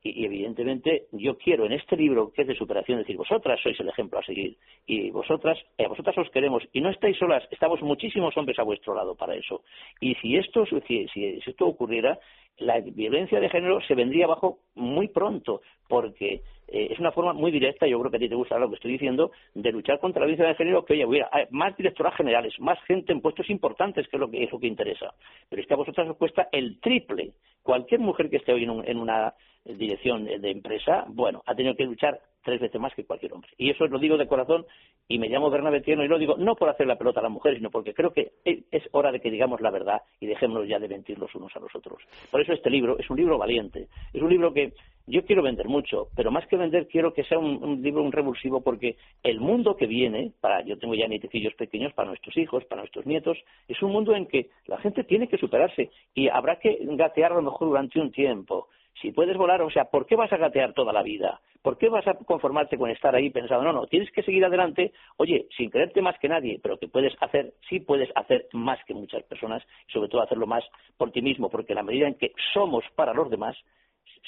[0.04, 3.88] y, evidentemente yo quiero en este libro que es de superación decir vosotras sois el
[3.88, 8.36] ejemplo a seguir y vosotras eh, vosotras os queremos y no estáis solas estamos muchísimos
[8.36, 9.62] hombres a vuestro lado para eso
[9.98, 12.20] y si esto si, si esto ocurriera
[12.58, 17.50] la violencia de género se vendría abajo muy pronto porque eh, es una forma muy
[17.50, 20.20] directa, yo creo que a ti te gusta lo que estoy diciendo, de luchar contra
[20.20, 24.08] la violencia de género, que oye, hubiera más directoras generales, más gente en puestos importantes,
[24.08, 25.14] que es lo que, es lo que interesa.
[25.48, 27.32] Pero es que a vosotras os cuesta el triple.
[27.62, 29.34] Cualquier mujer que esté hoy en una
[29.64, 33.50] dirección de empresa, bueno, ha tenido que luchar tres veces más que cualquier hombre.
[33.58, 34.64] Y eso lo digo de corazón
[35.08, 37.32] y me llamo Bernabé Tierno y lo digo no por hacer la pelota a las
[37.32, 40.78] mujeres, sino porque creo que es hora de que digamos la verdad y dejémonos ya
[40.78, 42.00] de mentir los unos a los otros.
[42.30, 44.74] Por eso este libro es un libro valiente, es un libro que
[45.08, 48.60] yo quiero vender mucho, pero más que vender quiero que sea un, libro un revulsivo
[48.60, 52.82] porque el mundo que viene, para yo tengo ya nietecillos pequeños para nuestros hijos, para
[52.82, 53.36] nuestros nietos,
[53.66, 57.36] es un mundo en que la gente tiene que superarse y habrá que gatear a
[57.36, 58.68] lo mejor durante un tiempo
[59.00, 61.40] si puedes volar, o sea, ¿por qué vas a gatear toda la vida?
[61.62, 64.92] ¿Por qué vas a conformarte con estar ahí pensando, no, no, tienes que seguir adelante,
[65.16, 68.94] oye, sin creerte más que nadie, pero que puedes hacer, sí puedes hacer más que
[68.94, 70.64] muchas personas, y sobre todo hacerlo más
[70.96, 73.56] por ti mismo, porque la medida en que somos para los demás,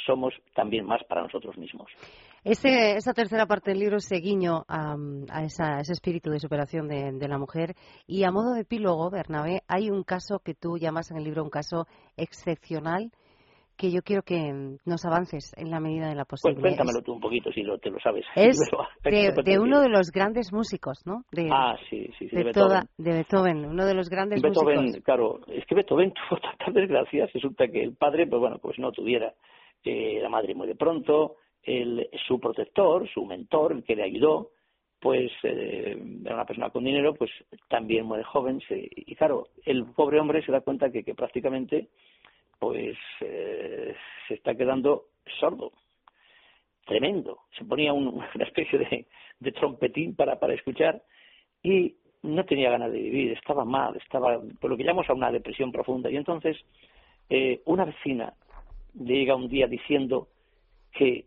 [0.06, 1.90] somos también más para nosotros mismos.
[2.44, 4.96] esa tercera parte del libro es guiño a,
[5.44, 7.74] ese espíritu de superación de, de, la mujer.
[8.06, 11.42] Y a modo de epílogo, Bernabé, hay un caso que tú llamas en el libro
[11.42, 13.10] un caso excepcional
[13.78, 14.52] que yo quiero que
[14.84, 16.76] nos avances en la medida de la pues posibilidad.
[16.76, 18.26] cuéntamelo tú un poquito, si lo, te lo sabes.
[18.34, 18.58] Es
[19.04, 21.22] de, uno de los grandes músicos, ¿no?
[21.30, 22.88] De, ah, sí, sí, de, Beethoven.
[22.98, 27.68] de Beethoven, uno de los grandes Beethoven, claro, es que Beethoven tuvo tantas desgracias, resulta
[27.68, 29.32] que el padre, pues bueno, pues no tuviera,
[29.84, 34.50] eh, la madre muere pronto, el, su protector, su mentor, el que le ayudó,
[35.00, 37.30] pues eh, era una persona con dinero, pues
[37.68, 41.90] también muere joven, y claro, el pobre hombre se da cuenta que, que prácticamente
[42.59, 43.94] pues eh,
[44.26, 45.06] se está quedando
[45.38, 45.72] sordo.
[46.86, 47.40] Tremendo.
[47.56, 49.06] Se ponía una especie de,
[49.40, 51.02] de trompetín para, para escuchar
[51.62, 55.30] y no tenía ganas de vivir, estaba mal, estaba por lo que llamamos a una
[55.30, 56.11] depresión profunda.
[56.11, 56.56] Y entonces
[57.28, 58.34] eh, una vecina
[58.94, 60.28] llega un día diciendo
[60.92, 61.26] que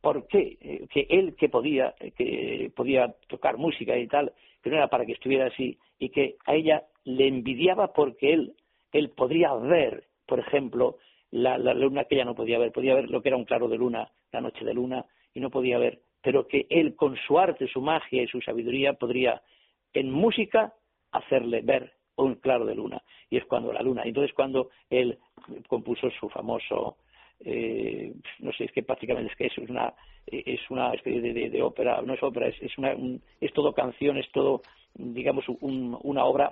[0.00, 4.76] por qué eh, que él que podía que podía tocar música y tal que no
[4.76, 8.54] era para que estuviera así y que a ella le envidiaba porque él
[8.92, 10.98] él podría ver por ejemplo,
[11.30, 13.76] la, luna que ella no podía ver, podía ver lo que era un claro de
[13.76, 15.04] luna, la noche de luna,
[15.34, 18.94] y no podía ver, pero que él con su arte, su magia y su sabiduría
[18.94, 19.42] podría
[19.92, 20.72] en música
[21.12, 23.02] hacerle ver un claro de luna.
[23.30, 24.02] Y es cuando la luna.
[24.04, 25.18] Entonces cuando él
[25.68, 26.96] compuso su famoso,
[27.40, 29.92] eh, no sé, es que prácticamente es que es una,
[30.26, 32.96] es una especie de, ópera, no es ópera, es, una,
[33.40, 34.62] es todo canción, es todo,
[34.94, 36.50] digamos, una obra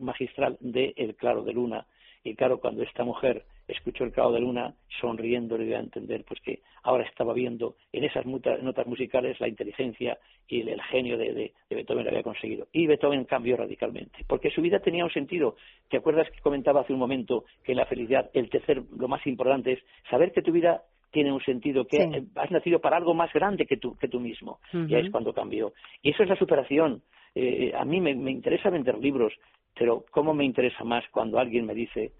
[0.00, 1.86] magistral de El Claro de Luna
[2.26, 6.24] y claro, cuando esta mujer escuchó el clavo de luna, sonriendo le dio a entender
[6.26, 10.18] pues que ahora estaba viendo en esas notas musicales la inteligencia
[10.48, 12.66] y el, genio de, Beethoven lo había conseguido.
[12.72, 15.56] Y Beethoven cambió radicalmente, porque su vida tenía un sentido.
[15.88, 19.72] ¿Te acuerdas que comentaba hace un momento que la felicidad, el tercer, lo más importante
[19.72, 19.78] es
[20.10, 23.76] saber que tu vida tiene un sentido, que has nacido para algo más grande que
[23.76, 24.58] tú, que tú mismo.
[24.88, 25.72] Ya es cuando cambió.
[26.02, 27.02] Y eso es la superación.
[27.34, 29.32] Eh, a mí me, interesa vender libros,
[29.78, 32.12] pero ¿cómo me interesa más cuando alguien me dice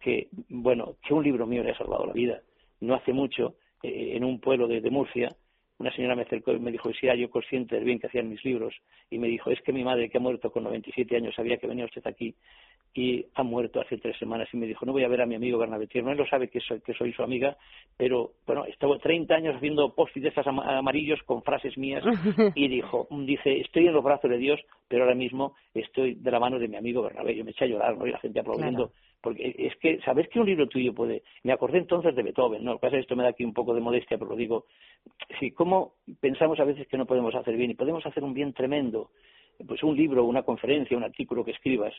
[0.00, 2.40] que, bueno, que un libro mío le ha salvado la vida?
[2.80, 5.34] No hace mucho, eh, en un pueblo de, Murcia,
[5.78, 8.28] una señora me acercó y me dijo, si era yo consciente del bien que hacían
[8.28, 8.74] mis libros,
[9.10, 11.66] y me dijo, es que mi madre, que ha muerto con 97 años, sabía que
[11.66, 12.34] venía usted aquí,
[12.94, 15.34] y ha muerto hace tres semanas, y me dijo, no voy a ver a mi
[15.34, 17.56] amigo Bernabé Tierno, él lo sabe que soy, que soy su amiga,
[17.96, 22.02] pero, bueno, estaba 30 años haciendo post de esas amarillos con frases mías,
[22.54, 26.40] y dijo, dice, estoy en los brazos de Dios, pero ahora mismo estoy de la
[26.40, 28.06] mano de mi amigo Bernabé, yo me eché a llorar, ¿no?
[28.06, 31.22] Y la gente aplaudiendo, porque es que, ¿sabes que un libro tuyo puede...?
[31.42, 32.72] Me acordé entonces de Beethoven, ¿no?
[32.72, 34.36] Lo que pasa es que esto me da aquí un poco de modestia, pero lo
[34.36, 34.66] digo,
[35.40, 37.70] sí, ¿cómo pensamos a veces que no podemos hacer bien?
[37.70, 39.10] Y podemos hacer un bien tremendo.
[39.66, 41.92] Pues un libro, una conferencia, un artículo que escribas.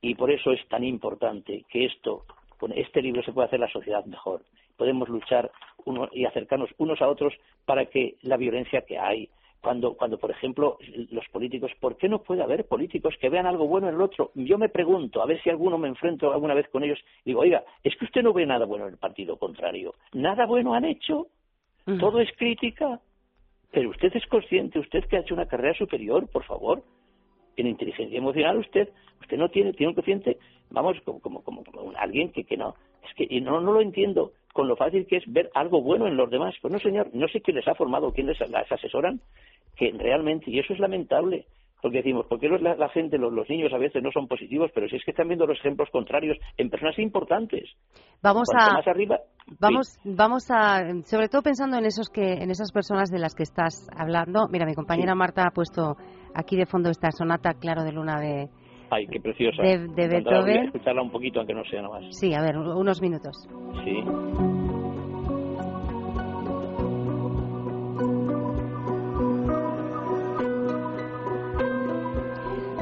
[0.00, 2.24] Y por eso es tan importante que esto,
[2.58, 4.42] con este libro se pueda hacer la sociedad mejor.
[4.76, 5.50] Podemos luchar
[5.84, 7.34] uno, y acercarnos unos a otros
[7.66, 9.28] para que la violencia que hay,
[9.60, 10.78] cuando, cuando, por ejemplo,
[11.10, 14.30] los políticos, ¿por qué no puede haber políticos que vean algo bueno en el otro?
[14.34, 17.62] Yo me pregunto, a ver si alguno me enfrento alguna vez con ellos, digo, oiga,
[17.84, 21.26] es que usted no ve nada bueno en el partido contrario, nada bueno han hecho.
[21.98, 23.00] Todo es crítica.
[23.72, 26.82] Pero usted es consciente, usted que ha hecho una carrera superior, por favor,
[27.56, 28.88] en inteligencia emocional, usted
[29.20, 30.38] usted no tiene, tiene un cociente,
[30.70, 32.74] vamos, como, como, como, alguien que, que no.
[33.06, 36.16] Es que no, no lo entiendo con lo fácil que es ver algo bueno en
[36.16, 36.54] los demás.
[36.60, 39.20] Pues no, señor, no sé quién les ha formado, quién les, las asesoran,
[39.76, 41.46] que realmente, y eso es lamentable,
[41.82, 44.70] porque decimos, ¿por qué la, la gente, los, niños a veces no son positivos?
[44.74, 47.70] Pero si es que están viendo los ejemplos contrarios en personas importantes.
[48.22, 48.82] Vamos a.
[49.58, 50.80] vamos, vamos a.
[51.04, 54.48] Sobre todo pensando en, esos que, en esas personas de las que estás hablando.
[54.48, 55.96] Mira, mi compañera Marta ha puesto
[56.34, 58.48] aquí de fondo esta sonata, claro, de luna de.
[58.90, 59.62] Ay, qué preciosa.
[59.62, 60.64] De, de Beethoven.
[60.66, 62.16] escucharla un poquito, aunque no sea nada más.
[62.18, 63.48] Sí, a ver, unos minutos.
[63.84, 64.49] Sí.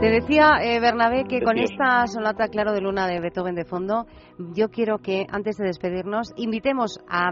[0.01, 4.07] Te decía, eh, Bernabé, que con esta sonata Claro de Luna de Beethoven de fondo,
[4.55, 7.31] yo quiero que antes de despedirnos invitemos a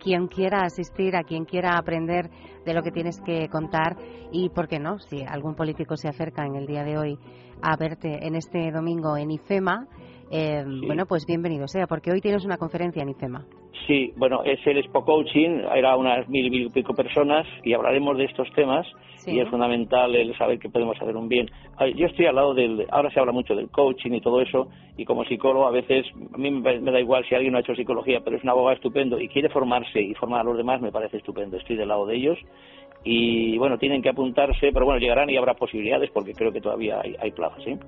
[0.00, 2.30] quien quiera asistir, a quien quiera aprender
[2.64, 3.96] de lo que tienes que contar
[4.30, 5.00] y, ¿por qué no?
[5.00, 7.18] Si algún político se acerca en el día de hoy
[7.62, 9.88] a verte en este domingo en IFEMA,
[10.30, 13.46] eh, bueno, pues bienvenido sea, porque hoy tienes una conferencia en IFEMA.
[13.86, 18.24] Sí, bueno, es el Expo Coaching, era unas mil y pico personas y hablaremos de
[18.24, 18.86] estos temas
[19.26, 21.50] y es fundamental el saber que podemos hacer un bien.
[21.96, 25.04] Yo estoy al lado del, ahora se habla mucho del coaching y todo eso y
[25.04, 28.20] como psicólogo a veces, a mí me da igual si alguien no ha hecho psicología,
[28.22, 31.18] pero es un abogado estupendo y quiere formarse y formar a los demás, me parece
[31.18, 32.38] estupendo, estoy del lado de ellos
[33.04, 37.00] y bueno, tienen que apuntarse, pero bueno, llegarán y habrá posibilidades porque creo que todavía
[37.00, 37.78] hay, hay plazas, ¿sí?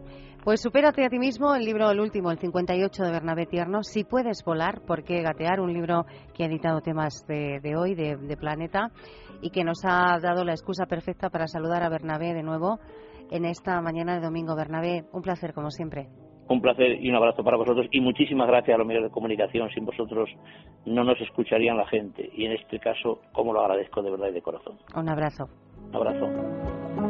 [0.44, 4.04] Pues supérate a ti mismo, el libro El último, el 58 de Bernabé Tierno, Si
[4.04, 5.60] puedes volar, ¿por qué gatear?
[5.60, 8.90] Un libro que ha editado temas de, hoy, de, de, Planeta,
[9.42, 12.78] y que nos ha dado la excusa perfecta para saludar a Bernabé de nuevo
[13.30, 14.56] en esta mañana de domingo.
[14.56, 16.08] Bernabé, un placer como siempre.
[16.48, 19.68] Un placer y un abrazo para vosotros y muchísimas gracias a los medios de comunicación.
[19.70, 20.30] Sin vosotros
[20.86, 24.32] no nos escucharían la gente y en este caso, como lo agradezco de verdad y
[24.32, 24.78] de corazón.
[24.96, 25.44] Un abrazo.
[25.90, 27.09] Un abrazo.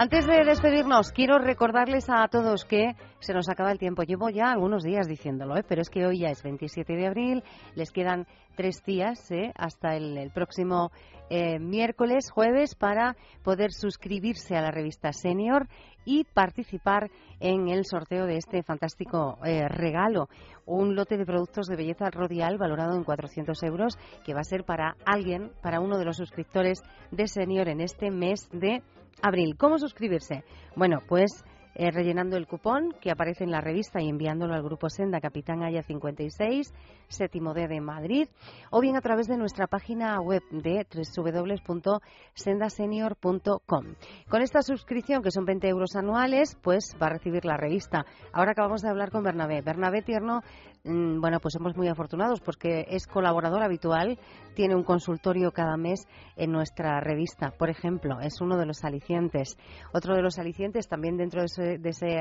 [0.00, 4.04] Antes de despedirnos, quiero recordarles a todos que se nos acaba el tiempo.
[4.04, 5.64] Llevo ya algunos días diciéndolo, ¿eh?
[5.68, 7.42] pero es que hoy ya es 27 de abril,
[7.74, 9.50] les quedan tres días ¿eh?
[9.56, 10.92] hasta el, próximo
[11.30, 15.66] eh, miércoles, jueves, para poder suscribirse a la revista Senior
[16.04, 20.28] y participar en el sorteo de este fantástico regalo.
[20.64, 24.62] Un lote de productos de belleza rodial valorado en 400 euros que va a ser
[24.62, 28.82] para alguien, para uno de los suscriptores de Senior en este mes de
[29.22, 29.56] abril.
[29.56, 30.44] ¿Cómo suscribirse?
[30.76, 31.44] Bueno, pues
[31.78, 35.62] eh, rellenando el cupón que aparece en la revista y enviándolo al grupo Senda Capitán
[35.62, 36.74] Haya 56,
[37.08, 38.26] séptimo D de Madrid,
[38.70, 43.84] o bien a través de nuestra página web de www.sendasenior.com.
[44.28, 48.04] Con esta suscripción, que son 20 euros anuales, pues va a recibir la revista.
[48.32, 49.62] Ahora acabamos de hablar con Bernabé.
[49.62, 50.42] Bernabé Tierno
[50.84, 54.18] Mm, bueno, pues somos muy afortunados porque es colaborador habitual,
[54.54, 59.58] tiene un consultorio cada mes en nuestra revista, por ejemplo, es uno de los alicientes.
[59.92, 61.67] Otro de los alicientes también dentro de ese,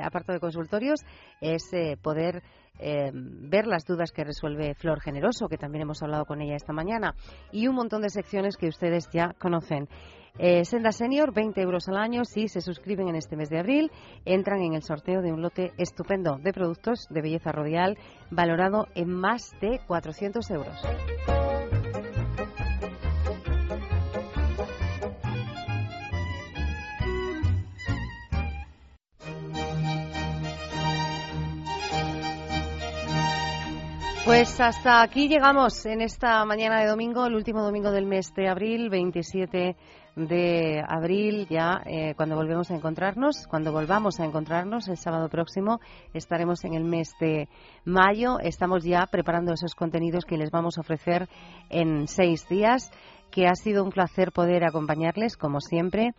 [0.04, 1.02] apartado de consultorios
[1.42, 2.44] es eh, poder
[2.80, 6.74] eh, ver las dudas que resuelve Flor Generoso, que también hemos hablado con ella esta
[6.74, 7.16] mañana,
[7.52, 9.88] y un montón de secciones que ustedes ya conocen.
[10.40, 12.24] Eh, Senda Senior, 20 euros al año.
[12.24, 13.92] Si se suscriben en este mes de abril,
[14.26, 17.98] entran en el sorteo de un lote estupendo de productos de belleza radial
[18.30, 21.47] valorado en más de 400 euros.
[34.28, 38.50] Pues hasta aquí llegamos en esta mañana de domingo, el último domingo del mes de
[38.50, 39.78] abril, 27
[40.18, 45.80] de abril, ya eh, cuando volvemos a encontrarnos, cuando volvamos a encontrarnos el sábado próximo,
[46.14, 47.48] estaremos en el mes de
[47.86, 48.38] mayo.
[48.42, 51.30] Estamos ya preparando esos contenidos que les vamos a ofrecer
[51.70, 52.92] en seis días,
[53.32, 56.12] que ha sido un placer poder acompañarles, como siempre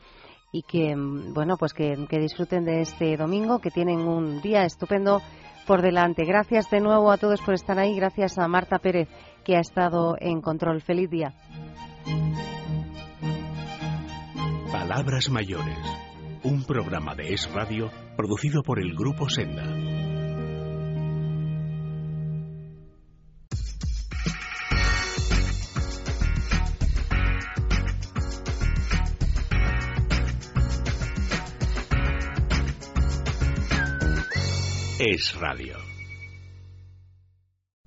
[0.51, 5.21] y que, mm, bueno, pues que, disfruten de este domingo, que tienen un día estupendo
[5.67, 6.25] por delante.
[6.25, 7.95] Gracias de nuevo a todos por estar ahí.
[7.97, 9.09] Gracias a Marta Pérez,
[9.45, 10.81] que ha estado en control.
[10.81, 11.35] Feliz día.
[14.73, 15.79] Palabras mayores.
[16.45, 19.98] Un programa de Es Radio producido por el Grupo Senda.
[34.99, 35.88] es radio.